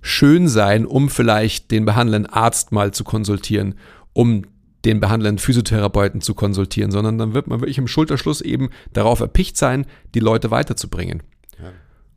[0.00, 3.74] schön sein, um vielleicht den behandelnden Arzt mal zu konsultieren,
[4.12, 4.44] um
[4.84, 9.56] den behandelnden Physiotherapeuten zu konsultieren, sondern dann wird man wirklich im Schulterschluss eben darauf erpicht
[9.56, 11.22] sein, die Leute weiterzubringen.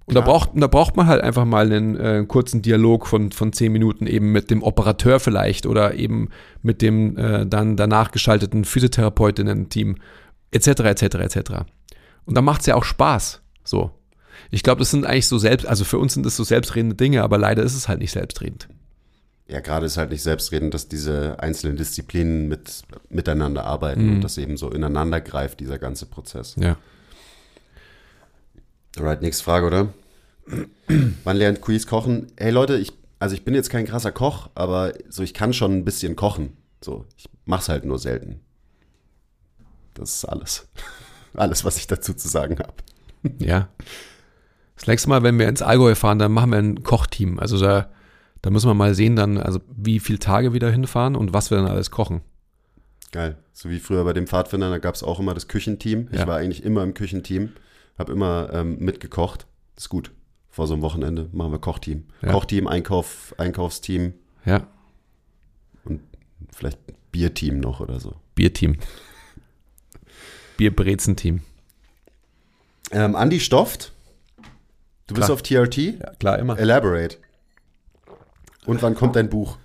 [0.09, 3.53] Und da braucht, da braucht man halt einfach mal einen äh, kurzen Dialog von, von
[3.53, 6.29] zehn Minuten eben mit dem Operateur vielleicht oder eben
[6.63, 9.97] mit dem äh, dann danach geschalteten Physiotherapeutinnen-Team
[10.51, 10.67] etc.
[10.67, 11.03] etc.
[11.15, 11.39] etc.
[12.25, 13.41] Und da macht es ja auch Spaß.
[13.63, 13.91] So.
[14.51, 17.23] Ich glaube, das sind eigentlich so selbst, also für uns sind das so selbstredende Dinge,
[17.23, 18.67] aber leider ist es halt nicht selbstredend.
[19.47, 24.37] Ja, gerade ist halt nicht selbstredend, dass diese einzelnen Disziplinen mit, miteinander arbeiten und das
[24.37, 26.55] eben so ineinander greift, dieser ganze Prozess.
[26.59, 26.77] Ja.
[28.97, 29.93] Alright, nächste Frage, oder?
[31.23, 32.27] Wann lernt Quiz kochen?
[32.37, 35.73] Hey Leute, ich, also ich bin jetzt kein krasser Koch, aber so ich kann schon
[35.77, 36.57] ein bisschen kochen.
[36.81, 38.41] So, ich mach's halt nur selten.
[39.99, 40.67] Das ist alles.
[41.35, 42.73] Alles, was ich dazu zu sagen habe.
[43.37, 43.69] Ja.
[44.75, 47.37] Das nächste Mal, wenn wir ins Allgäu fahren, dann machen wir ein Kochteam.
[47.37, 47.91] Also da,
[48.41, 51.51] da müssen wir mal sehen, dann, also wie viele Tage wir da hinfahren und was
[51.51, 52.21] wir dann alles kochen.
[53.11, 53.37] Geil.
[53.53, 56.07] So wie früher bei dem Pfadfinder, da gab es auch immer das Küchenteam.
[56.11, 56.25] Ich Ja.
[56.27, 57.51] war eigentlich immer im Küchenteam,
[57.99, 59.45] habe immer ähm, mitgekocht.
[59.75, 60.11] Das ist gut.
[60.49, 62.05] Vor so einem Wochenende machen wir Kochteam.
[62.23, 62.31] Ja.
[62.31, 64.13] Kochteam, Einkauf, Einkaufsteam
[64.45, 64.65] Ja.
[65.85, 66.01] und
[66.51, 66.79] vielleicht
[67.11, 68.15] Bierteam noch oder so.
[68.33, 68.77] Bierteam.
[70.59, 71.39] Bierbrezen-Team.
[72.91, 73.93] Ähm, Andi Stofft,
[75.07, 75.33] du bist Klar.
[75.35, 75.77] auf TRT?
[75.77, 76.59] Ja, klar, immer.
[76.59, 77.15] Elaborate.
[78.65, 79.57] Und wann kommt dein Buch?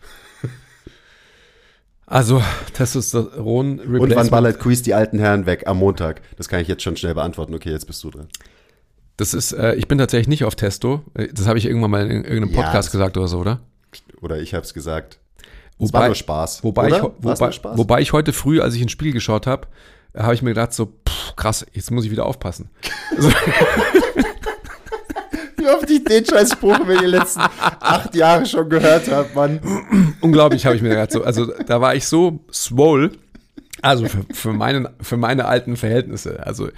[2.07, 2.40] Also,
[2.74, 4.30] Testosteron Und wann Replacement.
[4.30, 5.64] ballert Quiz die alten Herren weg?
[5.66, 6.20] Am Montag.
[6.36, 7.55] Das kann ich jetzt schon schnell beantworten.
[7.55, 8.28] Okay, jetzt bist du dran.
[9.16, 11.03] Das ist, äh, ich bin tatsächlich nicht auf Testo.
[11.14, 13.61] Äh, Das habe ich irgendwann mal in irgendeinem Ja, Podcast das- gesagt oder so, oder?
[14.20, 15.18] Oder ich habe es gesagt.
[15.78, 16.62] Es Wobei- war nur Spaß.
[16.62, 16.97] Wobei oder?
[16.99, 17.78] ich, wobei, Spaß?
[17.78, 19.66] wobei ich heute früh, als ich ins Spiel geschaut habe,
[20.17, 22.71] habe ich mir gedacht, so, pff, krass, jetzt muss ich wieder aufpassen.
[25.57, 30.15] Wie oft ich den scheiß Spruch über die letzten acht Jahre schon gehört habe, Mann.
[30.21, 31.11] Unglaublich, habe ich mir gedacht.
[31.12, 33.12] So, also da war ich so swole.
[33.81, 36.45] Also für, für, meine, für meine alten Verhältnisse.
[36.45, 36.69] Also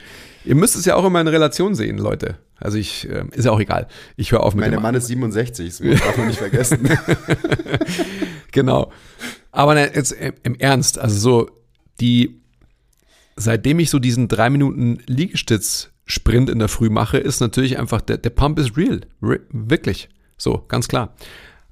[0.44, 2.36] ihr müsst es ja auch immer in Relation sehen, Leute.
[2.58, 3.86] Also ich, ähm, ist ja auch egal.
[4.16, 6.88] Ich höre auf mit Mein dem Mann ist 67, das darf man nicht vergessen.
[8.52, 8.90] Genau.
[9.52, 10.12] Aber jetzt
[10.42, 11.50] im Ernst, also so
[12.00, 12.40] die,
[13.36, 18.18] seitdem ich so diesen drei Minuten Liegestütz-Sprint in der Früh mache, ist natürlich einfach, der,
[18.18, 19.00] der Pump ist real.
[19.22, 20.08] Re wirklich.
[20.38, 21.14] So, ganz klar.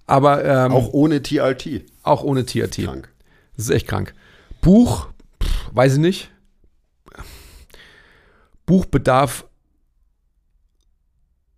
[0.07, 1.83] Aber ähm, Auch ohne TRT.
[2.03, 2.85] auch ohne TRT.
[2.85, 3.09] Krank.
[3.57, 4.15] Das ist echt krank.
[4.61, 5.09] Buch,
[5.43, 6.31] pff, weiß ich nicht.
[8.67, 9.47] Buch bedarf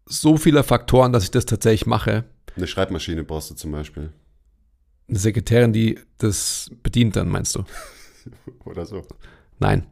[0.07, 2.25] so vieler Faktoren, dass ich das tatsächlich mache.
[2.57, 4.13] Eine Schreibmaschine brauchst du zum Beispiel.
[5.09, 7.65] Eine Sekretärin, die das bedient, dann meinst du?
[8.65, 9.07] Oder so.
[9.59, 9.87] Nein,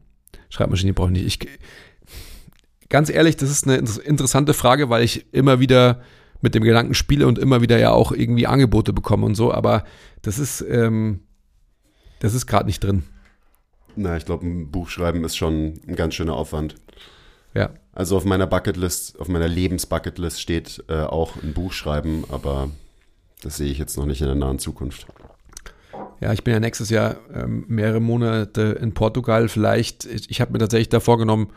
[0.54, 1.44] Schreibmaschine brauche ich nicht.
[1.44, 6.00] Ich, ganz ehrlich, das ist eine inter- interessante Frage, weil ich immer wieder
[6.40, 9.84] mit dem Gedanken spiele und immer wieder ja auch irgendwie Angebote bekomme und so, aber
[10.22, 11.20] das ist, ähm,
[12.20, 13.02] das ist gerade nicht drin.
[13.96, 16.76] Na, ich glaube, ein Buch schreiben ist schon ein ganz schöner Aufwand.
[17.54, 17.70] Ja.
[17.92, 22.70] Also auf meiner Bucketlist, auf meiner Lebensbucketlist steht äh, auch ein Buch schreiben, aber
[23.42, 25.06] das sehe ich jetzt noch nicht in der nahen Zukunft.
[26.24, 29.46] Ja, ich bin ja nächstes Jahr ähm, mehrere Monate in Portugal.
[29.48, 31.50] Vielleicht, ich, ich habe mir tatsächlich da vorgenommen,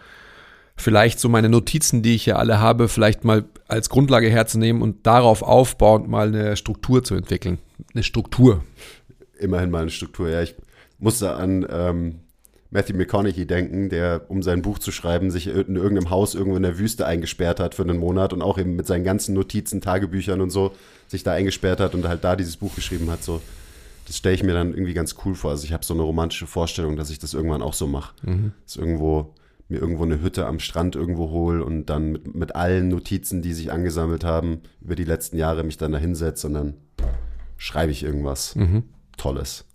[0.75, 5.07] vielleicht so meine Notizen, die ich ja alle habe, vielleicht mal als Grundlage herzunehmen und
[5.07, 7.59] darauf aufbauend mal eine Struktur zu entwickeln.
[7.93, 8.61] Eine Struktur.
[9.39, 10.27] Immerhin mal eine Struktur.
[10.27, 10.53] Ja, ich
[10.99, 12.15] musste an ähm,
[12.69, 16.63] Matthew McConaughey denken, der, um sein Buch zu schreiben, sich in irgendeinem Haus irgendwo in
[16.63, 20.41] der Wüste eingesperrt hat für einen Monat und auch eben mit seinen ganzen Notizen, Tagebüchern
[20.41, 20.73] und so
[21.07, 23.23] sich da eingesperrt hat und halt da dieses Buch geschrieben hat.
[23.23, 23.41] So,
[24.07, 25.51] das stelle ich mir dann irgendwie ganz cool vor.
[25.51, 28.13] Also ich habe so eine romantische Vorstellung, dass ich das irgendwann auch so mache.
[28.23, 28.53] Mhm.
[28.63, 29.35] Dass irgendwo
[29.67, 33.53] mir irgendwo eine Hütte am Strand irgendwo hole und dann mit, mit allen Notizen, die
[33.53, 36.73] sich angesammelt haben, über die letzten Jahre mich dann da hinsetze und dann
[37.57, 38.83] schreibe ich irgendwas mhm.
[39.17, 39.65] Tolles.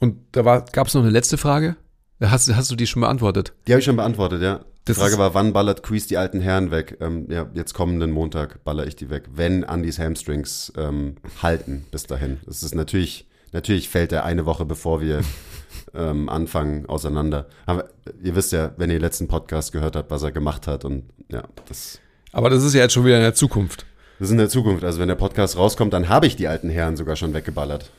[0.00, 0.42] Und da
[0.72, 1.76] gab es noch eine letzte Frage.
[2.20, 3.52] Hast, hast du die schon beantwortet?
[3.68, 4.64] Die habe ich schon beantwortet, ja.
[4.86, 6.98] Die das Frage war, wann ballert Quiz die alten Herren weg?
[7.00, 12.04] Ähm, ja, jetzt kommenden Montag baller ich die weg, wenn Andys Hamstrings ähm, halten bis
[12.04, 12.38] dahin.
[12.46, 15.22] Das ist natürlich, natürlich fällt er eine Woche bevor wir
[15.94, 17.48] ähm, anfangen auseinander.
[17.66, 17.88] Aber
[18.22, 21.10] ihr wisst ja, wenn ihr den letzten Podcast gehört habt, was er gemacht hat und
[21.32, 21.98] ja, das.
[22.30, 23.86] Aber das ist ja jetzt schon wieder in der Zukunft.
[24.20, 24.84] Das ist in der Zukunft.
[24.84, 27.90] Also wenn der Podcast rauskommt, dann habe ich die alten Herren sogar schon weggeballert.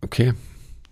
[0.00, 0.32] Okay.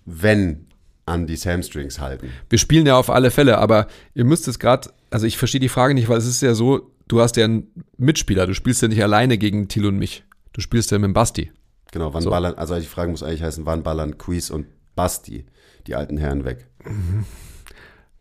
[0.05, 0.67] Wenn
[1.07, 2.31] an die Hamstrings halten.
[2.49, 5.69] Wir spielen ja auf alle Fälle, aber ihr müsst es gerade, also ich verstehe die
[5.69, 8.89] Frage nicht, weil es ist ja so, du hast ja einen Mitspieler, du spielst ja
[8.89, 10.25] nicht alleine gegen Thilo und mich.
[10.53, 11.51] Du spielst ja mit Basti.
[11.91, 12.31] Genau, wann so.
[12.31, 15.47] ballern, also die Frage muss eigentlich heißen, wann ballern Quiz und Basti
[15.87, 16.67] die alten Herren weg?
[16.85, 17.25] Mhm.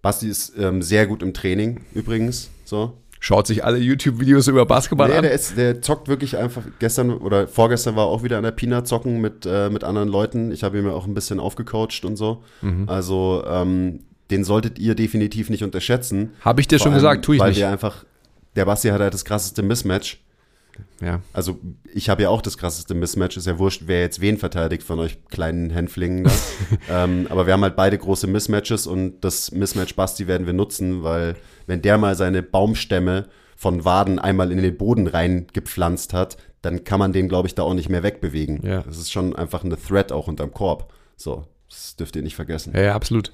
[0.02, 5.08] Basti ist ähm, sehr gut im Training übrigens, so schaut sich alle YouTube-Videos über Basketball
[5.08, 5.22] nee, an.
[5.22, 6.64] Der, ist, der zockt wirklich einfach.
[6.80, 10.52] Gestern oder vorgestern war auch wieder an der Pina zocken mit, äh, mit anderen Leuten.
[10.52, 12.44] Ich habe ihn mir auch ein bisschen aufgecoacht und so.
[12.62, 12.90] Mhm.
[12.90, 14.00] Also, ähm,
[14.32, 16.32] den solltet ihr definitiv nicht unterschätzen.
[16.42, 17.58] Habe ich dir schon allem, gesagt, tue ich weil nicht.
[17.58, 18.06] Weil der einfach,
[18.56, 20.20] der Basti hat halt das krasseste Mismatch.
[21.02, 21.22] Ja.
[21.34, 21.60] Also
[21.94, 23.38] ich habe ja auch das krasseste Mismatch.
[23.38, 26.30] Ist ja wurscht, wer jetzt wen verteidigt von euch kleinen Hänflingen.
[26.90, 31.04] ähm, aber wir haben halt beide große Mismatches und das Mismatch Basti werden wir nutzen,
[31.04, 31.36] weil
[31.68, 37.00] wenn der mal seine Baumstämme von Waden einmal in den Boden reingepflanzt hat, dann kann
[37.00, 38.66] man den, glaube ich, da auch nicht mehr wegbewegen.
[38.66, 38.82] Ja.
[38.82, 40.92] Das ist schon einfach eine Threat auch unterm Korb.
[41.16, 42.74] So, das dürft ihr nicht vergessen.
[42.76, 43.32] Ja, ja absolut.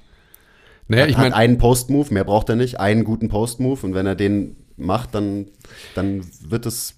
[0.88, 4.14] Naja, ich meine, einen Post-Move, mehr braucht er nicht, einen guten Post-Move und wenn er
[4.14, 5.48] den macht, dann,
[5.94, 6.97] dann wird es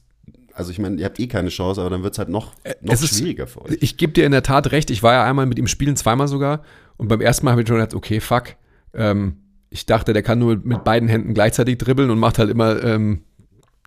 [0.54, 2.74] also ich meine, ihr habt eh keine Chance, aber dann wird es halt noch, äh,
[2.80, 3.78] noch schwieriger ist, für euch.
[3.80, 4.90] Ich gebe dir in der Tat recht.
[4.90, 6.62] Ich war ja einmal mit ihm spielen, zweimal sogar.
[6.96, 8.56] Und beim ersten Mal habe ich schon gedacht, okay, fuck.
[8.94, 9.36] Ähm,
[9.70, 13.22] ich dachte, der kann nur mit beiden Händen gleichzeitig dribbeln und macht halt immer ähm,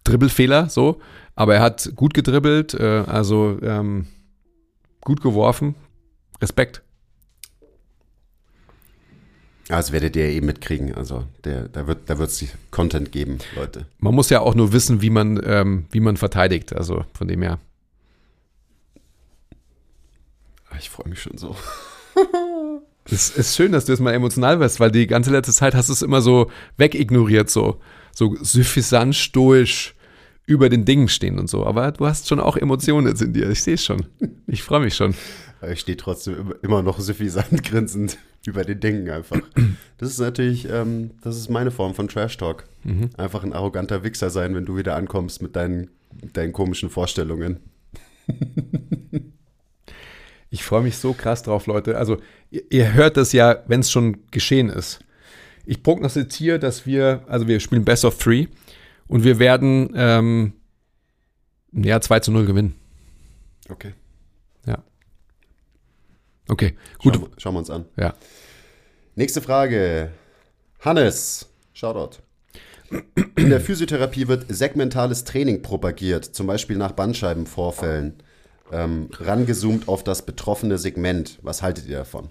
[0.03, 0.99] Dribbelfehler, so.
[1.36, 4.07] Aber er hat gut gedribbelt, äh, also ähm,
[5.01, 5.76] gut geworfen.
[6.41, 6.84] Respekt.
[9.70, 10.93] Ja, das werdet ihr eh mitkriegen.
[10.93, 13.86] Also der, da wird da wird's Content geben, Leute.
[13.99, 16.76] Man muss ja auch nur wissen, wie man, ähm, wie man verteidigt.
[16.76, 17.59] Also von dem her.
[20.70, 21.55] Ah, ich freue mich schon so.
[23.11, 25.89] Es ist schön, dass du jetzt mal emotional wirst, weil die ganze letzte Zeit hast
[25.89, 27.82] du es immer so wegignoriert, so,
[28.16, 29.93] so suffisant stoisch
[30.45, 31.66] über den Dingen stehen und so.
[31.66, 33.49] Aber du hast schon auch Emotionen jetzt in dir.
[33.49, 34.05] Ich sehe es schon.
[34.47, 35.16] Ich freue mich schon.
[35.70, 39.39] Ich stehe trotzdem immer noch suffisant grinsend über den Dingen einfach.
[40.00, 42.66] Das ist natürlich, ähm, das ist meine Form von Trash Talk.
[42.84, 43.12] Mhm.
[43.16, 45.91] Einfach ein arroganter Wichser sein, wenn du wieder ankommst mit deinen,
[46.34, 47.62] deinen komischen Vorstellungen.
[50.50, 51.98] Ich freue mich so krass drauf, Leute.
[51.98, 52.18] Also,
[52.52, 55.00] ihr, ihr hört das ja, wenn es schon geschehen ist.
[55.66, 58.48] Ich prognostiziere, dass wir, also wir spielen Best of Three
[59.08, 60.54] und wir werden ähm,
[61.72, 62.76] ja 2 zu 0 gewinnen.
[63.70, 63.94] Okay.
[66.48, 67.16] Okay, gut.
[67.16, 67.86] Schauen, schauen wir uns an.
[67.98, 68.14] Ja.
[69.16, 70.12] Nächste Frage.
[70.80, 72.18] Hannes, Shoutout.
[73.36, 78.22] In der Physiotherapie wird segmentales Training propagiert, zum Beispiel nach Bandscheibenvorfällen
[78.72, 81.39] ähm, rangezoomt auf das betroffene Segment.
[81.41, 82.30] Was haltet ihr davon?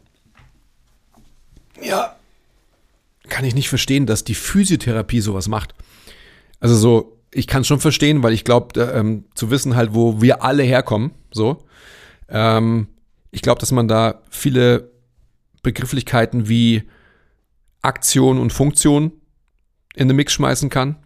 [1.81, 2.17] Ja,
[3.29, 5.75] kann ich nicht verstehen, dass die Physiotherapie sowas macht.
[6.61, 10.21] Also so, ich kann es schon verstehen, weil ich glaube, ähm, zu wissen halt, wo
[10.21, 11.65] wir alle herkommen, so.
[12.29, 12.89] Ähm,
[13.33, 14.93] ich glaube, dass man da viele
[15.62, 16.85] Begrifflichkeiten wie
[17.83, 19.11] Aktion und Funktion
[19.97, 20.97] in den Mix schmeißen kann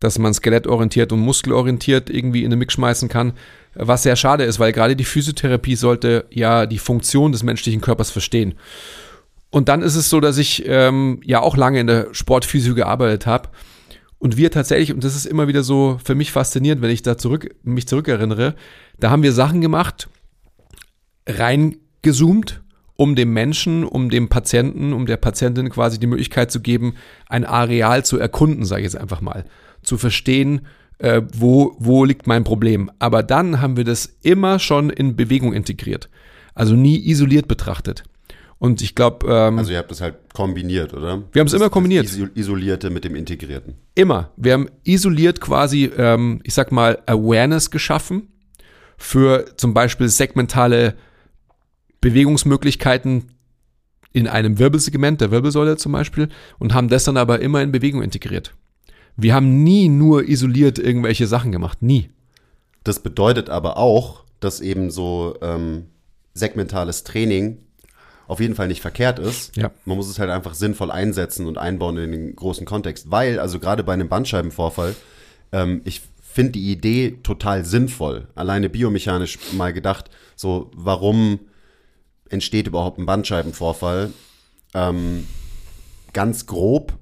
[0.00, 3.32] dass man skelettorientiert und muskelorientiert irgendwie in den Mix schmeißen kann,
[3.74, 8.10] was sehr schade ist, weil gerade die Physiotherapie sollte ja die Funktion des menschlichen Körpers
[8.10, 8.54] verstehen.
[9.50, 13.26] Und dann ist es so, dass ich ähm, ja auch lange in der Sportphysio gearbeitet
[13.26, 13.48] habe
[14.18, 17.16] und wir tatsächlich, und das ist immer wieder so für mich faszinierend, wenn ich da
[17.16, 18.54] zurück, mich zurückerinnere,
[18.98, 20.08] da haben wir Sachen gemacht,
[21.26, 22.62] reingezoomt
[22.96, 26.94] um dem Menschen, um dem Patienten, um der Patientin quasi die Möglichkeit zu geben,
[27.28, 29.44] ein Areal zu erkunden, sage ich jetzt einfach mal,
[29.82, 30.62] zu verstehen,
[30.98, 32.90] äh, wo, wo liegt mein Problem.
[32.98, 36.08] Aber dann haben wir das immer schon in Bewegung integriert,
[36.54, 38.02] also nie isoliert betrachtet.
[38.58, 39.26] Und ich glaube.
[39.28, 41.22] Ähm, also ihr habt das halt kombiniert, oder?
[41.32, 42.06] Wir haben es immer kombiniert.
[42.06, 43.74] Das Isolierte mit dem Integrierten.
[43.94, 44.30] Immer.
[44.38, 48.28] Wir haben isoliert quasi, ähm, ich sag mal, Awareness geschaffen
[48.96, 50.94] für zum Beispiel segmentale
[52.00, 53.24] Bewegungsmöglichkeiten
[54.12, 56.28] in einem Wirbelsegment, der Wirbelsäule zum Beispiel,
[56.58, 58.54] und haben das dann aber immer in Bewegung integriert.
[59.16, 61.82] Wir haben nie nur isoliert irgendwelche Sachen gemacht.
[61.82, 62.10] Nie.
[62.84, 65.86] Das bedeutet aber auch, dass eben so ähm,
[66.34, 67.58] segmentales Training
[68.28, 69.56] auf jeden Fall nicht verkehrt ist.
[69.56, 69.70] Ja.
[69.84, 73.10] Man muss es halt einfach sinnvoll einsetzen und einbauen in den großen Kontext.
[73.10, 74.94] Weil, also gerade bei einem Bandscheibenvorfall,
[75.52, 78.28] ähm, ich finde die Idee total sinnvoll.
[78.34, 81.40] Alleine biomechanisch mal gedacht, so warum
[82.30, 84.12] entsteht überhaupt ein Bandscheibenvorfall?
[84.74, 85.26] Ähm,
[86.12, 86.94] ganz grob,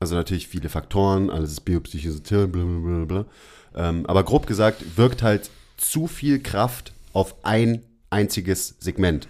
[0.00, 3.26] also natürlich viele Faktoren, alles ist biopsychische, blablabla.
[3.74, 9.28] Ähm, aber grob gesagt wirkt halt zu viel Kraft auf ein einziges Segment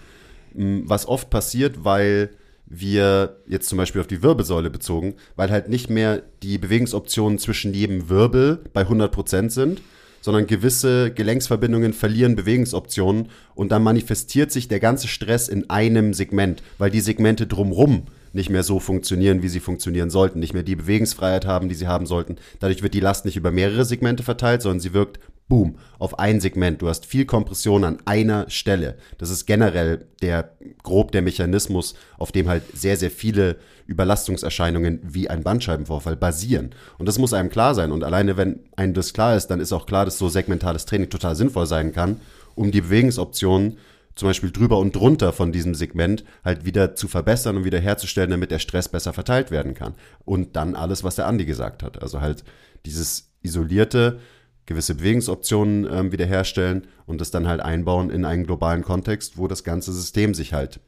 [0.54, 2.30] was oft passiert, weil
[2.66, 7.72] wir jetzt zum Beispiel auf die Wirbelsäule bezogen, weil halt nicht mehr die Bewegungsoptionen zwischen
[7.72, 9.80] jedem Wirbel bei 100% sind,
[10.28, 16.62] sondern gewisse Gelenksverbindungen verlieren Bewegungsoptionen und dann manifestiert sich der ganze Stress in einem Segment,
[16.76, 18.02] weil die Segmente drumrum
[18.34, 21.86] nicht mehr so funktionieren, wie sie funktionieren sollten, nicht mehr die Bewegungsfreiheit haben, die sie
[21.86, 22.36] haben sollten.
[22.60, 25.18] Dadurch wird die Last nicht über mehrere Segmente verteilt, sondern sie wirkt
[25.48, 26.80] boom, auf ein Segment.
[26.82, 28.96] Du hast viel Kompression an einer Stelle.
[29.16, 35.30] Das ist generell der grob der Mechanismus, auf dem halt sehr, sehr viele Überlastungserscheinungen wie
[35.30, 36.74] ein Bandscheibenvorfall basieren.
[36.98, 37.90] Und das muss einem klar sein.
[37.90, 41.08] Und alleine, wenn einem das klar ist, dann ist auch klar, dass so segmentales Training
[41.08, 42.20] total sinnvoll sein kann,
[42.54, 43.78] um die Bewegungsoptionen
[44.14, 48.30] zum Beispiel drüber und drunter von diesem Segment halt wieder zu verbessern und wieder herzustellen,
[48.30, 49.94] damit der Stress besser verteilt werden kann.
[50.24, 52.02] Und dann alles, was der Andi gesagt hat.
[52.02, 52.44] Also halt
[52.84, 54.18] dieses isolierte,
[54.68, 59.64] gewisse Bewegungsoptionen ähm, wiederherstellen und das dann halt einbauen in einen globalen Kontext, wo das
[59.64, 60.78] ganze System sich halt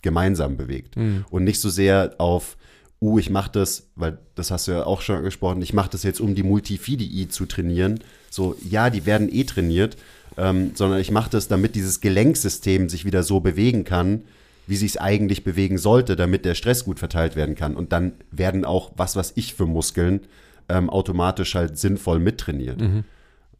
[0.00, 0.96] gemeinsam bewegt.
[0.96, 1.26] Mhm.
[1.30, 2.56] Und nicht so sehr auf,
[3.02, 6.02] uh, ich mache das, weil das hast du ja auch schon angesprochen, ich mache das
[6.02, 8.00] jetzt, um die Multifidi zu trainieren.
[8.30, 9.98] So, ja, die werden eh trainiert,
[10.38, 14.22] ähm, sondern ich mache das, damit dieses Gelenksystem sich wieder so bewegen kann,
[14.66, 17.76] wie sich es eigentlich bewegen sollte, damit der Stress gut verteilt werden kann.
[17.76, 20.20] Und dann werden auch, was was ich für Muskeln,
[20.68, 22.80] ähm, automatisch halt sinnvoll mittrainiert.
[22.80, 23.04] Mhm.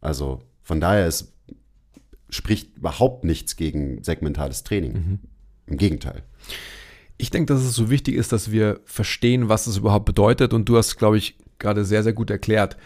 [0.01, 1.33] Also von daher ist,
[2.29, 4.93] spricht überhaupt nichts gegen segmentales Training.
[4.93, 5.19] Mhm.
[5.67, 6.23] Im Gegenteil.
[7.17, 10.53] Ich denke, dass es so wichtig ist, dass wir verstehen, was es überhaupt bedeutet.
[10.53, 12.77] Und du hast, glaube ich, gerade sehr, sehr gut erklärt,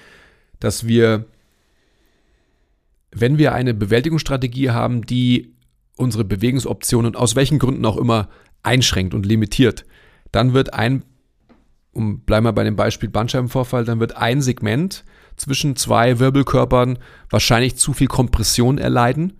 [0.59, 1.25] dass wir,
[3.11, 5.53] wenn wir eine Bewältigungsstrategie haben, die
[5.97, 8.29] unsere Bewegungsoptionen aus welchen Gründen auch immer
[8.63, 9.85] einschränkt und limitiert,
[10.31, 11.03] dann wird ein
[11.99, 15.03] um bleiben wir bei dem Beispiel Bandscheibenvorfall, dann wird ein Segment
[15.35, 16.97] zwischen zwei Wirbelkörpern
[17.29, 19.33] wahrscheinlich zu viel Kompression erleiden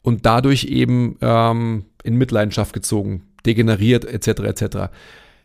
[0.00, 4.28] und dadurch eben ähm, in Mitleidenschaft gezogen, degeneriert etc.
[4.28, 4.76] etc.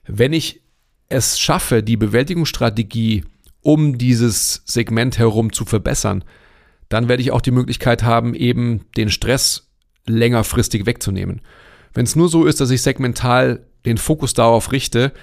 [0.06, 0.62] Wenn ich
[1.10, 3.24] es schaffe, die Bewältigungsstrategie
[3.62, 6.24] um dieses Segment herum zu verbessern,
[6.88, 9.72] dann werde ich auch die Möglichkeit haben, eben den Stress
[10.06, 11.42] längerfristig wegzunehmen.
[11.94, 15.14] Wenn es nur so ist, dass ich segmental den Fokus darauf richte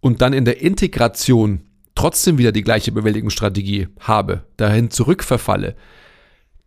[0.00, 1.62] und dann in der Integration
[1.94, 5.74] trotzdem wieder die gleiche Bewältigungsstrategie habe, dahin zurückverfalle,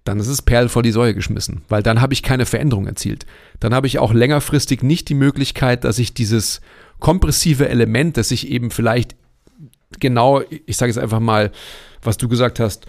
[0.04, 3.26] dann ist es Perl vor die Säue geschmissen, weil dann habe ich keine Veränderung erzielt.
[3.60, 6.62] Dann habe ich auch längerfristig nicht die Möglichkeit, dass ich dieses
[7.00, 9.16] kompressive Element, das ich eben vielleicht
[10.00, 11.52] genau, ich sage es einfach mal,
[12.02, 12.86] was du gesagt hast,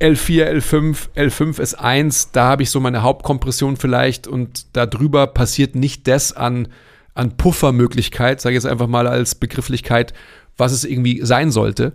[0.00, 5.76] L4, L5, L5 ist 1, da habe ich so meine Hauptkompression vielleicht und darüber passiert
[5.76, 6.68] nicht das an
[7.14, 10.14] an Puffermöglichkeit, sage ich jetzt einfach mal als Begrifflichkeit,
[10.56, 11.92] was es irgendwie sein sollte,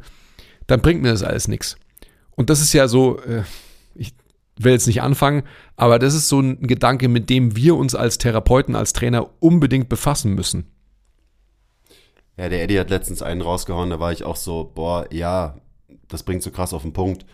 [0.68, 1.78] dann bringt mir das alles nichts.
[2.36, 3.44] Und das ist ja so, äh,
[3.96, 4.14] ich
[4.60, 5.44] will jetzt nicht anfangen,
[5.76, 9.90] aber das ist so ein Gedanke, mit dem wir uns als Therapeuten, als Trainer unbedingt
[9.90, 10.66] befassen müssen.
[12.38, 15.58] Ja, der Eddie hat letztens einen rausgehauen, da war ich auch so, boah, ja,
[16.08, 17.26] das bringt so krass auf den Punkt.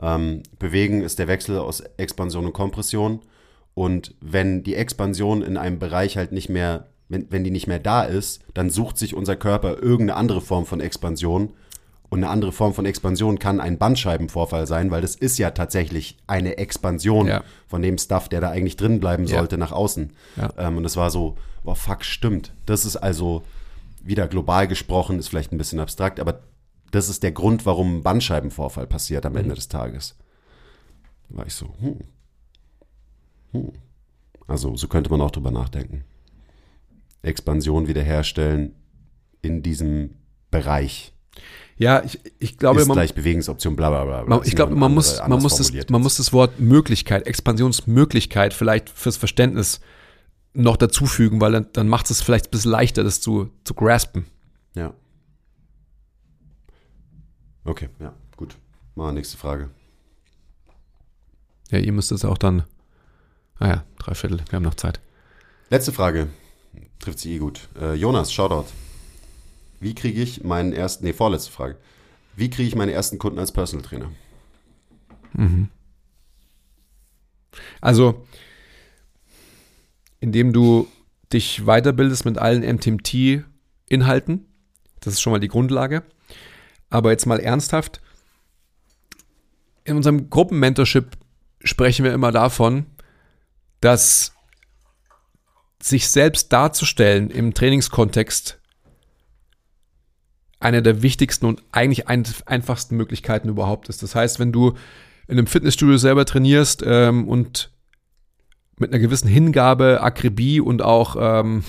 [0.00, 3.20] Ähm, Bewegen ist der Wechsel aus Expansion und Kompression.
[3.74, 7.78] Und wenn die Expansion in einem Bereich halt nicht mehr wenn, wenn die nicht mehr
[7.78, 11.52] da ist, dann sucht sich unser Körper irgendeine andere Form von Expansion.
[12.08, 16.18] Und eine andere Form von Expansion kann ein Bandscheibenvorfall sein, weil das ist ja tatsächlich
[16.26, 17.44] eine Expansion ja.
[17.68, 19.58] von dem Stuff, der da eigentlich drin bleiben sollte, ja.
[19.58, 20.12] nach außen.
[20.36, 20.52] Ja.
[20.56, 22.54] Ähm, und es war so, boah, fuck, stimmt.
[22.64, 23.42] Das ist also
[24.02, 26.40] wieder global gesprochen, ist vielleicht ein bisschen abstrakt, aber
[26.90, 29.38] das ist der Grund, warum ein Bandscheibenvorfall passiert am mhm.
[29.38, 30.16] Ende des Tages.
[31.28, 31.98] Da war ich so, hm.
[33.52, 33.72] Hm.
[34.46, 36.04] Also so könnte man auch drüber nachdenken.
[37.22, 38.74] Expansion wiederherstellen
[39.40, 40.16] in diesem
[40.50, 41.12] Bereich.
[41.76, 44.38] Ja, ich, ich glaube, ist man, gleich Bewegungsoption, bla bla bla.
[44.38, 48.54] Das ich glaube, man andere- muss, man muss, das, man muss das Wort Möglichkeit, Expansionsmöglichkeit
[48.54, 49.80] vielleicht fürs Verständnis
[50.52, 54.26] noch dazufügen, weil dann, dann macht es vielleicht ein bisschen leichter, das zu, zu graspen.
[54.74, 54.92] Ja.
[57.64, 58.56] Okay, ja, gut.
[58.94, 59.70] Mal nächste Frage.
[61.70, 62.64] Ja, ihr müsst es auch dann.
[63.58, 65.00] Ah ja, drei Viertel, wir haben noch Zeit.
[65.70, 66.28] Letzte Frage.
[67.02, 67.68] Trifft sie eh gut.
[67.78, 68.68] Äh, Jonas, Shoutout.
[69.80, 71.76] Wie kriege ich meinen ersten, nee, vorletzte Frage.
[72.36, 74.10] Wie kriege ich meine ersten Kunden als Personal Trainer?
[77.80, 78.24] Also,
[80.20, 80.86] indem du
[81.32, 84.46] dich weiterbildest mit allen MTMT-Inhalten,
[85.00, 86.04] das ist schon mal die Grundlage.
[86.88, 88.00] Aber jetzt mal ernsthaft,
[89.82, 91.16] in unserem Gruppenmentorship
[91.64, 92.86] sprechen wir immer davon,
[93.80, 94.32] dass
[95.82, 98.58] sich selbst darzustellen im Trainingskontext
[100.60, 104.02] eine der wichtigsten und eigentlich ein, einfachsten Möglichkeiten überhaupt ist.
[104.02, 104.74] Das heißt, wenn du
[105.26, 107.70] in einem Fitnessstudio selber trainierst ähm, und
[108.78, 111.64] mit einer gewissen Hingabe, Akribie und auch ähm,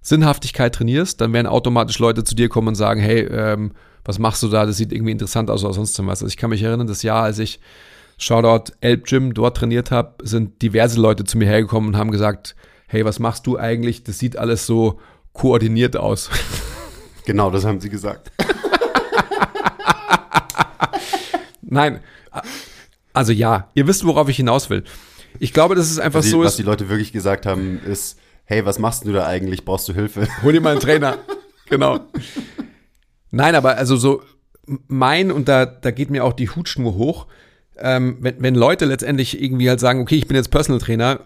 [0.00, 3.72] Sinnhaftigkeit trainierst, dann werden automatisch Leute zu dir kommen und sagen, hey, ähm,
[4.04, 4.66] was machst du da?
[4.66, 6.22] Das sieht irgendwie interessant aus oder sonst was.
[6.22, 7.60] Also ich kann mich erinnern, das Jahr, als ich
[8.18, 12.56] Shoutout Elb Gym dort trainiert habe, sind diverse Leute zu mir hergekommen und haben gesagt,
[12.88, 14.04] hey, was machst du eigentlich?
[14.04, 15.00] Das sieht alles so
[15.32, 16.30] koordiniert aus.
[17.24, 18.30] Genau, das haben sie gesagt.
[21.62, 22.00] Nein,
[23.12, 24.84] also ja, ihr wisst, worauf ich hinaus will.
[25.38, 26.58] Ich glaube, dass es einfach Was die, so was ist.
[26.58, 29.64] die Leute wirklich gesagt haben, ist, hey, was machst du da eigentlich?
[29.64, 30.28] Brauchst du Hilfe?
[30.42, 31.18] Hol dir mal einen Trainer.
[31.68, 32.00] genau.
[33.30, 34.22] Nein, aber also so
[34.86, 37.26] mein, und da, da geht mir auch die Hutschnur hoch,
[37.78, 41.20] ähm, wenn, wenn Leute letztendlich irgendwie halt sagen, okay, ich bin jetzt Personal Trainer,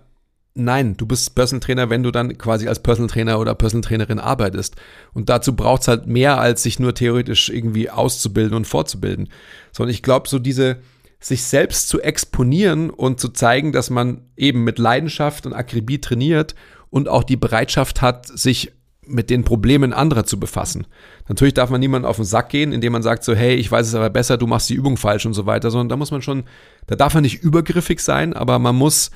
[0.54, 4.18] nein, du bist Personal Trainer, wenn du dann quasi als Personal Trainer oder Personal Trainerin
[4.18, 4.76] arbeitest.
[5.12, 9.28] Und dazu braucht's halt mehr, als sich nur theoretisch irgendwie auszubilden und fortzubilden.
[9.72, 10.78] Sondern ich glaube, so diese,
[11.20, 16.54] sich selbst zu exponieren und zu zeigen, dass man eben mit Leidenschaft und Akribie trainiert
[16.88, 18.72] und auch die Bereitschaft hat, sich
[19.06, 20.86] mit den Problemen anderer zu befassen.
[21.28, 23.86] Natürlich darf man niemanden auf den Sack gehen, indem man sagt so, hey, ich weiß
[23.88, 26.22] es aber besser, du machst die Übung falsch und so weiter, sondern da muss man
[26.22, 26.44] schon,
[26.86, 29.10] da darf man nicht übergriffig sein, aber man muss,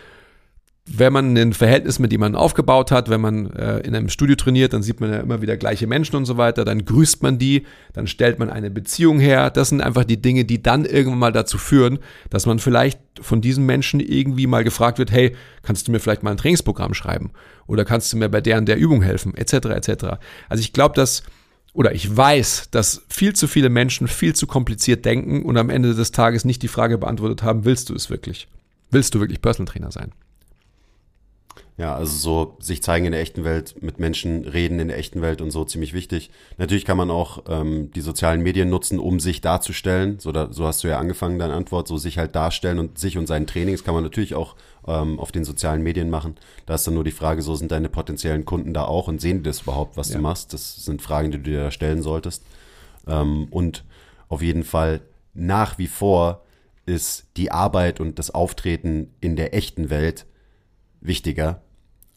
[0.87, 4.75] wenn man ein Verhältnis mit jemandem aufgebaut hat, wenn man äh, in einem Studio trainiert,
[4.75, 7.65] dann sieht man ja immer wieder gleiche Menschen und so weiter, dann grüßt man die,
[7.95, 9.51] dann stellt man eine Beziehung her.
[9.51, 13.41] Das sind einfach die Dinge, die dann irgendwann mal dazu führen, dass man vielleicht von
[13.41, 17.31] diesen Menschen irgendwie mal gefragt wird, hey, kannst du mir vielleicht mal ein Trainingsprogramm schreiben?
[17.67, 19.35] Oder kannst du mir bei der und der Übung helfen?
[19.35, 19.55] Etc.
[19.55, 20.05] etc.
[20.51, 21.23] Also ich glaube, dass
[21.73, 25.95] oder ich weiß, dass viel zu viele Menschen viel zu kompliziert denken und am Ende
[25.95, 28.49] des Tages nicht die Frage beantwortet haben, willst du es wirklich?
[28.91, 30.13] Willst du wirklich Personal Trainer sein?
[31.77, 35.23] Ja, also so sich zeigen in der echten Welt, mit Menschen reden in der echten
[35.23, 36.31] Welt und so ziemlich wichtig.
[36.57, 40.21] Natürlich kann man auch ähm, die sozialen Medien nutzen, um sich darzustellen.
[40.21, 43.19] So, da, so hast du ja angefangen, deine Antwort, so sich halt darstellen und sich
[43.19, 44.55] und seinen Trainings kann man natürlich auch
[44.87, 46.37] ähm, auf den sozialen Medien machen.
[46.67, 49.39] Da ist dann nur die Frage, so sind deine potenziellen Kunden da auch und sehen
[49.39, 50.17] die das überhaupt, was Ja.
[50.17, 50.53] du machst?
[50.53, 52.45] Das sind Fragen, die du dir da stellen solltest.
[53.09, 53.83] Ähm, und
[54.29, 55.01] auf jeden Fall
[55.35, 56.45] nach wie vor
[56.87, 60.25] ist die Arbeit und das Auftreten in der echten Welt
[61.05, 61.63] wichtiger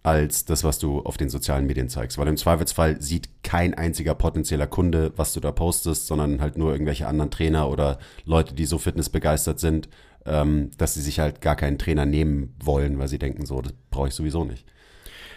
[0.07, 2.17] als das, was du auf den sozialen Medien zeigst.
[2.17, 6.71] Weil im Zweifelsfall sieht kein einziger potenzieller Kunde, was du da postest, sondern halt nur
[6.71, 9.89] irgendwelche anderen Trainer oder Leute, die so fitnessbegeistert sind,
[10.25, 13.73] ähm, dass sie sich halt gar keinen Trainer nehmen wollen, weil sie denken, so, das
[13.91, 14.65] brauche ich sowieso nicht.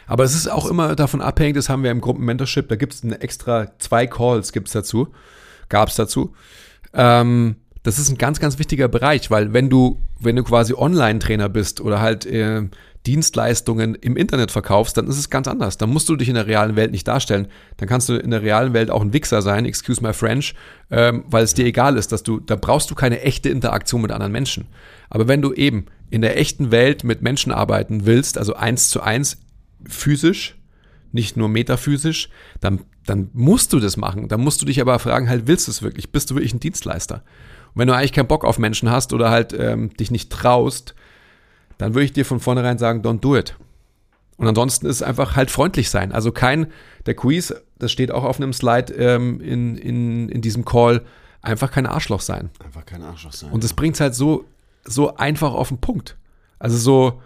[0.07, 3.05] Aber es ist auch immer davon abhängig, das haben wir im Gruppenmentorship, da gibt es
[3.05, 5.09] extra zwei Calls gibt's dazu,
[5.69, 6.35] gab es dazu.
[6.93, 11.49] Ähm, das ist ein ganz, ganz wichtiger Bereich, weil wenn du, wenn du quasi Online-Trainer
[11.49, 12.69] bist oder halt äh,
[13.07, 15.79] Dienstleistungen im Internet verkaufst, dann ist es ganz anders.
[15.79, 17.49] Dann musst du dich in der realen Welt nicht darstellen.
[17.79, 20.55] Dann kannst du in der realen Welt auch ein Wichser sein, excuse my French,
[20.91, 24.13] ähm, weil es dir egal ist, dass du, da brauchst du keine echte Interaktion mit
[24.13, 24.67] anderen Menschen.
[25.09, 29.01] Aber wenn du eben in der echten Welt mit Menschen arbeiten willst, also eins zu
[29.01, 29.39] eins
[29.89, 30.57] physisch,
[31.13, 32.29] nicht nur metaphysisch,
[32.61, 34.29] dann, dann musst du das machen.
[34.29, 36.13] Dann musst du dich aber fragen, halt, willst du es wirklich?
[36.13, 37.23] Bist du wirklich ein Dienstleister?
[37.75, 40.95] Und wenn du eigentlich keinen Bock auf Menschen hast oder halt ähm, dich nicht traust,
[41.81, 43.57] dann würde ich dir von vornherein sagen, don't do it.
[44.37, 46.13] Und ansonsten ist einfach halt freundlich sein.
[46.13, 46.67] Also kein,
[47.07, 51.03] der Quiz, das steht auch auf einem Slide ähm, in, in, in diesem Call,
[51.41, 52.51] einfach kein Arschloch sein.
[52.63, 53.51] Einfach kein Arschloch sein.
[53.51, 54.45] Und das bringt es halt so,
[54.85, 56.19] so einfach auf den Punkt.
[56.59, 57.23] Also so,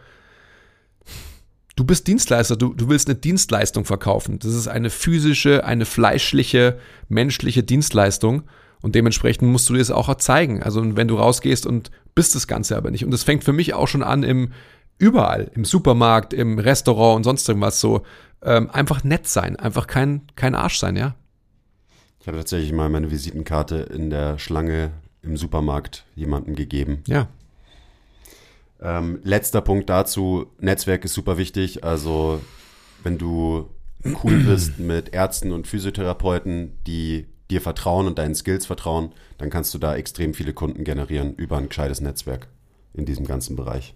[1.75, 4.39] du bist Dienstleister, du, du willst eine Dienstleistung verkaufen.
[4.39, 6.79] Das ist eine physische, eine fleischliche,
[7.09, 8.45] menschliche Dienstleistung.
[8.83, 10.63] Und dementsprechend musst du dir das auch zeigen.
[10.63, 13.05] Also wenn du rausgehst und bist das Ganze aber nicht.
[13.05, 14.53] Und das fängt für mich auch schon an im,
[14.99, 18.03] überall, im Supermarkt, im Restaurant und sonst irgendwas so,
[18.43, 21.15] ähm, einfach nett sein, einfach kein, kein Arsch sein, ja.
[22.21, 24.93] Ich habe tatsächlich mal meine Visitenkarte in der Schlange
[25.23, 27.03] im Supermarkt jemandem gegeben.
[27.07, 27.29] Ja.
[28.81, 31.85] Ähm, letzter Punkt dazu, Netzwerk ist super wichtig.
[31.85, 32.41] Also
[33.03, 33.69] wenn du
[34.23, 39.73] cool bist mit Ärzten und Physiotherapeuten, die dir vertrauen und deinen Skills vertrauen, dann kannst
[39.75, 42.49] du da extrem viele Kunden generieren über ein gescheites Netzwerk
[42.93, 43.95] in diesem ganzen Bereich.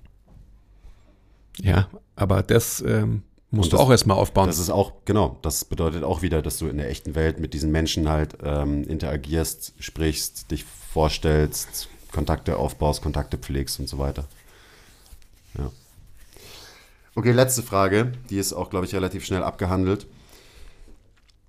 [1.61, 4.47] Ja, aber das ähm, musst Und du das- auch erstmal aufbauen.
[4.47, 7.53] Das ist auch, genau, das bedeutet auch wieder, dass du in der echten Welt mit
[7.55, 14.25] diesen Menschen halt ähm, interagierst, sprichst, dich vorstellst, Kontakte aufbaust, Kontakte pflegst und so weiter.
[15.59, 15.71] Ja.
[17.15, 20.07] Okay, letzte Frage, die ist auch, glaube ich, relativ schnell abgehandelt.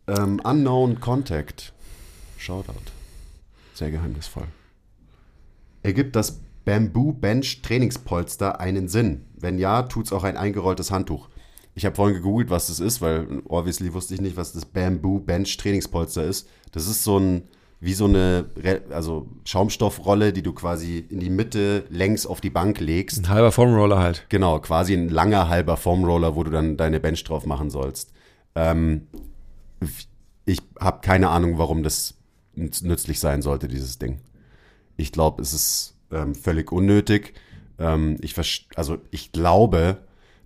[0.07, 1.71] Ähm, unknown Contact.
[2.39, 2.73] Shoutout.
[3.73, 4.47] Sehr geheimnisvoll.
[5.83, 9.25] Ergibt das Bamboo Bench Trainingspolster einen Sinn?
[9.37, 11.29] Wenn ja, tut's auch ein eingerolltes Handtuch.
[11.75, 15.19] Ich habe vorhin gegoogelt, was das ist, weil obviously wusste ich nicht, was das Bamboo
[15.19, 16.49] Bench Trainingspolster ist.
[16.71, 17.43] Das ist so ein,
[17.79, 18.49] wie so eine
[18.89, 23.19] also Schaumstoffrolle, die du quasi in die Mitte längs auf die Bank legst.
[23.19, 24.25] Ein halber Formroller halt.
[24.29, 28.11] Genau, quasi ein langer halber Foamroller, wo du dann deine Bench drauf machen sollst.
[28.55, 29.07] Ähm,
[30.45, 32.18] ich habe keine Ahnung, warum das
[32.59, 34.19] nützlich sein sollte, dieses Ding.
[34.97, 37.33] Ich glaube, es ist ähm, völlig unnötig.
[37.79, 38.35] Ähm, ich,
[38.75, 39.97] also ich glaube,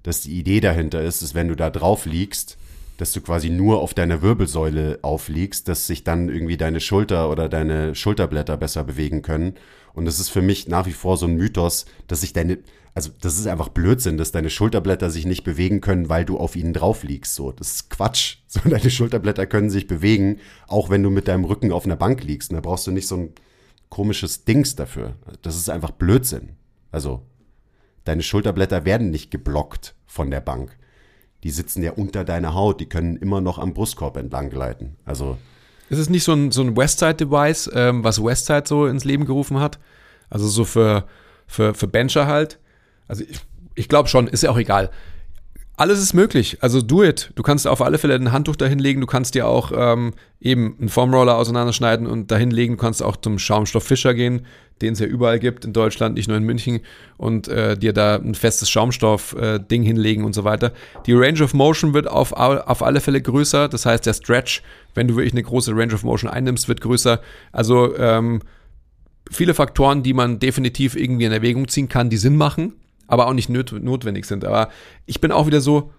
[0.03, 2.57] dass die Idee dahinter ist, dass wenn du da drauf liegst,
[2.97, 7.49] dass du quasi nur auf deiner Wirbelsäule aufliegst, dass sich dann irgendwie deine Schulter oder
[7.49, 9.55] deine Schulterblätter besser bewegen können.
[9.93, 12.59] Und das ist für mich nach wie vor so ein Mythos, dass sich deine,
[12.93, 16.55] also das ist einfach Blödsinn, dass deine Schulterblätter sich nicht bewegen können, weil du auf
[16.55, 17.35] ihnen drauf liegst.
[17.35, 18.37] So, das ist Quatsch.
[18.53, 20.37] So, deine Schulterblätter können sich bewegen,
[20.67, 22.51] auch wenn du mit deinem Rücken auf einer Bank liegst.
[22.51, 23.33] Und da brauchst du nicht so ein
[23.89, 25.15] komisches Dings dafür.
[25.41, 26.49] Das ist einfach Blödsinn.
[26.91, 27.23] Also,
[28.03, 30.77] deine Schulterblätter werden nicht geblockt von der Bank.
[31.43, 34.95] Die sitzen ja unter deiner Haut, die können immer noch am Brustkorb entlang gleiten.
[35.05, 35.37] Also,
[35.89, 39.59] Ist es nicht so ein, so ein Westside-Device, ähm, was Westside so ins Leben gerufen
[39.59, 39.79] hat?
[40.29, 41.05] Also so für,
[41.45, 42.59] für, für Bencher halt.
[43.07, 43.39] Also ich,
[43.75, 44.89] ich glaube schon, ist ja auch egal.
[45.75, 46.57] Alles ist möglich.
[46.61, 47.31] Also do it.
[47.35, 49.01] Du kannst auf alle Fälle ein Handtuch dahin legen.
[49.01, 52.77] Du kannst dir auch ähm, eben einen Foamroller auseinanderschneiden und dahin legen.
[52.77, 54.45] Du kannst auch zum Schaumstofffischer gehen,
[54.83, 56.81] den es ja überall gibt in Deutschland, nicht nur in München,
[57.17, 60.71] und äh, dir da ein festes Schaumstoff-Ding hinlegen und so weiter.
[61.07, 63.67] Die Range of Motion wird auf, au- auf alle Fälle größer.
[63.69, 64.61] Das heißt, der Stretch,
[64.93, 67.19] wenn du wirklich eine große Range of Motion einnimmst, wird größer.
[67.51, 68.41] Also ähm,
[69.31, 72.73] viele Faktoren, die man definitiv irgendwie in Erwägung ziehen kann, die Sinn machen,
[73.07, 74.45] aber auch nicht notwendig sind.
[74.45, 74.69] Aber
[75.05, 75.91] ich bin auch wieder so,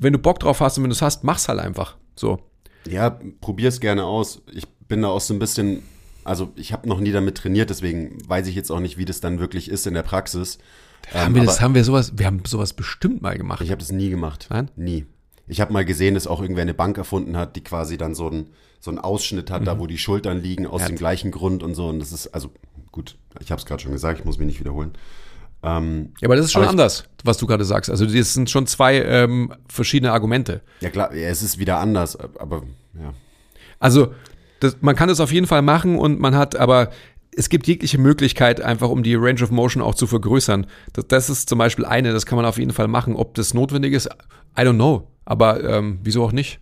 [0.00, 1.96] wenn du Bock drauf hast und wenn du es hast, mach's halt einfach.
[2.16, 2.40] So.
[2.88, 4.42] ja, probier's gerne aus.
[4.52, 5.82] Ich bin da auch so ein bisschen,
[6.24, 9.20] also ich habe noch nie damit trainiert, deswegen weiß ich jetzt auch nicht, wie das
[9.20, 10.58] dann wirklich ist in der Praxis.
[11.12, 13.60] haben Ähm, wir das, haben wir sowas, wir haben sowas bestimmt mal gemacht.
[13.62, 14.46] Ich habe das nie gemacht.
[14.50, 14.70] Nein?
[14.76, 15.06] Nie.
[15.48, 18.28] Ich habe mal gesehen, dass auch irgendwer eine Bank erfunden hat, die quasi dann so
[18.28, 18.46] einen
[18.80, 20.88] so einen Ausschnitt hat, da wo die Schultern liegen, aus Ja.
[20.88, 21.88] dem gleichen Grund und so.
[21.88, 22.50] Und das ist, also
[22.90, 24.92] gut, ich habe es gerade schon gesagt, ich muss mich nicht wiederholen.
[25.62, 27.90] Ähm, Ja, aber das ist schon Aber ich- anders, was du gerade sagst.
[27.90, 30.62] Also das sind schon zwei ähm, verschiedene Argumente.
[30.80, 32.64] ja klar, ja, es ist wieder anders, aber
[33.00, 33.14] ja.
[33.78, 34.14] Also
[34.62, 36.90] das, man kann es auf jeden Fall machen und man hat, aber
[37.34, 40.66] es gibt jegliche Möglichkeit, einfach um die Range of Motion auch zu vergrößern.
[40.92, 43.16] Das, das ist zum Beispiel eine, das kann man auf jeden Fall machen.
[43.16, 44.06] Ob das notwendig ist,
[44.56, 45.08] I don't know.
[45.24, 46.60] Aber ähm, wieso auch nicht?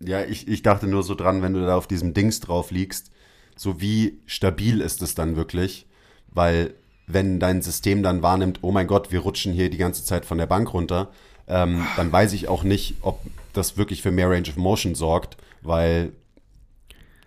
[0.00, 3.10] Ja, ich, ich dachte nur so dran, wenn du da auf diesem Dings drauf liegst,
[3.56, 5.86] so wie stabil ist es dann wirklich?
[6.28, 6.74] Weil
[7.06, 10.38] wenn dein System dann wahrnimmt, oh mein Gott, wir rutschen hier die ganze Zeit von
[10.38, 11.10] der Bank runter,
[11.48, 13.20] ähm, dann weiß ich auch nicht, ob
[13.52, 16.12] das wirklich für mehr Range of Motion sorgt, weil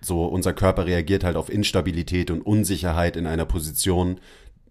[0.04, 4.20] so unser Körper reagiert halt auf Instabilität und Unsicherheit in einer Position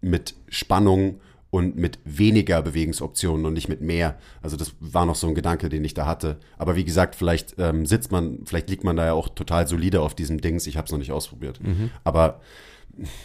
[0.01, 1.21] mit Spannung
[1.53, 4.19] und mit weniger Bewegungsoptionen und nicht mit mehr.
[4.41, 6.39] Also das war noch so ein Gedanke, den ich da hatte.
[6.57, 10.01] Aber wie gesagt, vielleicht ähm, sitzt man, vielleicht liegt man da ja auch total solide
[10.01, 10.67] auf diesem Dings.
[10.67, 11.61] Ich habe es noch nicht ausprobiert.
[12.05, 12.41] Aber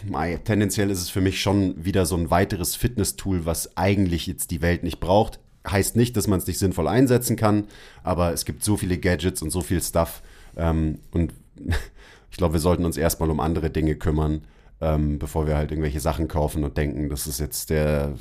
[0.04, 4.50] mei, tendenziell ist es für mich schon wieder so ein weiteres Fitness-Tool, was eigentlich jetzt
[4.50, 5.40] die Welt nicht braucht.
[5.66, 7.66] Heißt nicht, dass man es nicht sinnvoll einsetzen kann,
[8.02, 10.22] aber es gibt so viele Gadgets und so viel Stuff.
[10.56, 11.32] Ähm, und
[12.38, 14.42] ich glaube, wir sollten uns erstmal um andere Dinge kümmern,
[14.80, 18.12] ähm, bevor wir halt irgendwelche Sachen kaufen und denken, das ist jetzt der,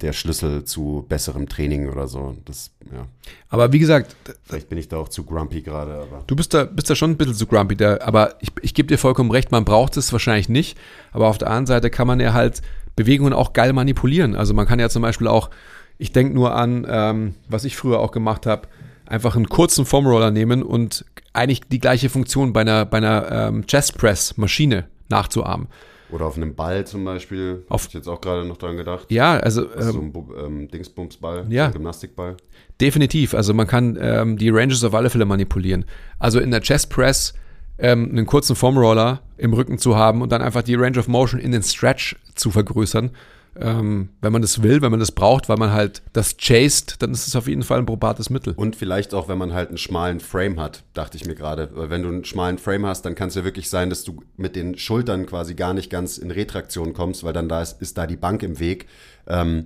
[0.00, 2.36] der Schlüssel zu besserem Training oder so.
[2.44, 3.06] Das, ja.
[3.48, 6.90] Aber wie gesagt, Vielleicht bin ich da auch zu grumpy gerade, du bist da, bist
[6.90, 7.76] da schon ein bisschen zu grumpy.
[7.76, 10.76] Da, aber ich, ich gebe dir vollkommen recht, man braucht es wahrscheinlich nicht.
[11.12, 12.62] Aber auf der anderen Seite kann man ja halt
[12.96, 14.34] Bewegungen auch geil manipulieren.
[14.34, 15.50] Also man kann ja zum Beispiel auch,
[15.98, 18.66] ich denke nur an, ähm, was ich früher auch gemacht habe,
[19.10, 23.66] einfach einen kurzen Foamroller nehmen und eigentlich die gleiche Funktion bei einer, bei einer ähm,
[23.66, 25.68] Chest Press Maschine nachzuahmen.
[26.10, 27.62] Oder auf einem Ball zum Beispiel.
[27.68, 29.06] Auf- Hab ich jetzt auch gerade noch dran gedacht.
[29.10, 31.66] Ja, also ist so ähm, ein ähm, Dingsbumsball, Ja.
[31.66, 32.36] ein Gymnastikball.
[32.80, 33.34] definitiv.
[33.34, 35.84] Also man kann ähm, die Ranges auf alle Fälle manipulieren.
[36.18, 37.34] Also in der Chest Press
[37.78, 41.06] ähm, einen kurzen Foam Roller im Rücken zu haben und dann einfach die Range of
[41.06, 43.10] Motion in den Stretch zu vergrößern.
[43.56, 47.10] Ähm, wenn man das will, wenn man das braucht, weil man halt das chased, dann
[47.12, 48.54] ist es auf jeden Fall ein probates Mittel.
[48.54, 51.70] Und vielleicht auch, wenn man halt einen schmalen Frame hat, dachte ich mir gerade.
[51.74, 54.22] Weil wenn du einen schmalen Frame hast, dann kann es ja wirklich sein, dass du
[54.36, 57.98] mit den Schultern quasi gar nicht ganz in Retraktion kommst, weil dann da ist, ist
[57.98, 58.86] da die Bank im Weg.
[59.26, 59.64] Ähm,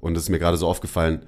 [0.00, 1.26] und es ist mir gerade so aufgefallen,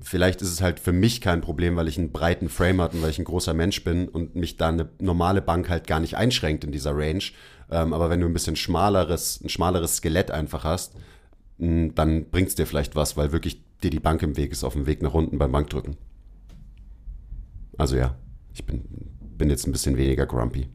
[0.00, 3.02] vielleicht ist es halt für mich kein Problem, weil ich einen breiten Frame hatte und
[3.02, 6.16] weil ich ein großer Mensch bin und mich da eine normale Bank halt gar nicht
[6.16, 7.22] einschränkt in dieser Range.
[7.70, 10.94] Ähm, aber wenn du ein bisschen schmaleres, ein schmaleres Skelett einfach hast,
[11.58, 14.74] dann bringt es dir vielleicht was, weil wirklich dir die Bank im Weg ist, auf
[14.74, 15.96] dem Weg nach unten beim Bankdrücken.
[17.78, 18.16] Also ja,
[18.52, 18.84] ich bin,
[19.20, 20.68] bin jetzt ein bisschen weniger grumpy.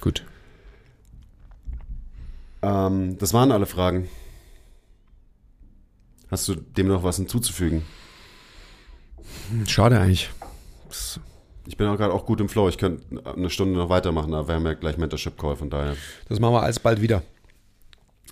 [0.00, 0.24] Gut.
[2.62, 4.08] Ähm, das waren alle Fragen.
[6.30, 7.82] Hast du dem noch was hinzuzufügen?
[9.66, 10.30] Schade eigentlich.
[11.66, 12.68] Ich bin auch gerade auch gut im Flow.
[12.68, 15.96] Ich könnte eine Stunde noch weitermachen, aber wir haben ja gleich Mentorship Call, von daher.
[16.28, 17.22] Das machen wir alsbald wieder.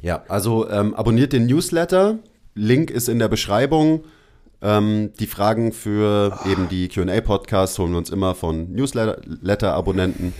[0.02, 2.18] Ja, also ähm, abonniert den Newsletter.
[2.54, 4.04] Link ist in der Beschreibung.
[4.62, 10.32] Ähm, die Fragen für eben die QA-Podcasts holen wir uns immer von Newsletter-Abonnenten.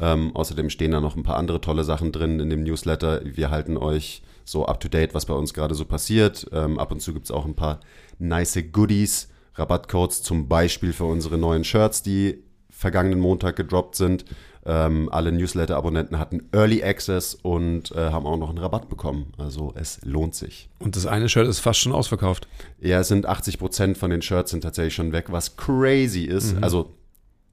[0.00, 3.20] Ähm, außerdem stehen da noch ein paar andere tolle Sachen drin in dem Newsletter.
[3.24, 6.46] Wir halten euch so up to date, was bei uns gerade so passiert.
[6.52, 7.80] Ähm, ab und zu gibt es auch ein paar
[8.18, 14.24] nice Goodies, Rabattcodes zum Beispiel für unsere neuen Shirts, die vergangenen Montag gedroppt sind.
[14.66, 19.32] Ähm, alle Newsletter-Abonnenten hatten Early Access und äh, haben auch noch einen Rabatt bekommen.
[19.38, 20.68] Also es lohnt sich.
[20.78, 22.48] Und das eine Shirt ist fast schon ausverkauft.
[22.80, 26.56] Ja, es sind 80 Prozent von den Shirts sind tatsächlich schon weg, was crazy ist.
[26.60, 26.94] Also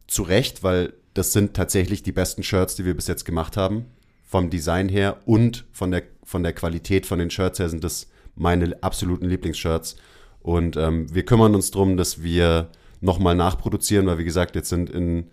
[0.08, 3.86] zu Recht, weil das sind tatsächlich die besten Shirts, die wir bis jetzt gemacht haben.
[4.24, 8.08] Vom Design her und von der, von der Qualität von den Shirts her sind das
[8.36, 9.96] meine absoluten Lieblingsshirts.
[10.42, 12.70] Und ähm, wir kümmern uns darum, dass wir
[13.02, 15.30] nochmal nachproduzieren, weil wie gesagt, jetzt sind in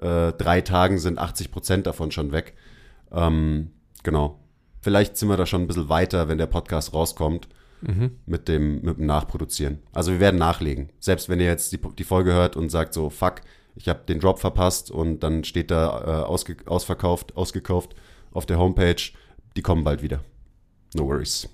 [0.00, 2.54] äh, drei Tagen sind 80 Prozent davon schon weg.
[3.12, 3.70] Ähm,
[4.02, 4.40] genau.
[4.80, 7.48] Vielleicht sind wir da schon ein bisschen weiter, wenn der Podcast rauskommt
[8.26, 9.80] mit dem, mit dem Nachproduzieren.
[9.92, 10.90] Also wir werden nachlegen.
[10.98, 13.42] Selbst wenn ihr jetzt die, die Folge hört und sagt so, fuck,
[13.74, 17.94] ich habe den Drop verpasst und dann steht da äh, ausge, ausverkauft, ausgekauft
[18.32, 19.02] auf der Homepage,
[19.56, 20.20] die kommen bald wieder.
[20.94, 21.48] No worries.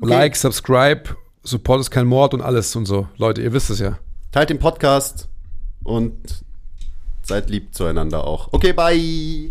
[0.00, 0.10] Okay.
[0.10, 1.16] Like, subscribe,
[1.46, 3.08] Support ist kein Mord und alles und so.
[3.16, 3.98] Leute, ihr wisst es ja.
[4.32, 5.28] Teilt den Podcast
[5.86, 6.44] und
[7.22, 8.52] seid lieb zueinander auch.
[8.52, 9.50] Okay, bye.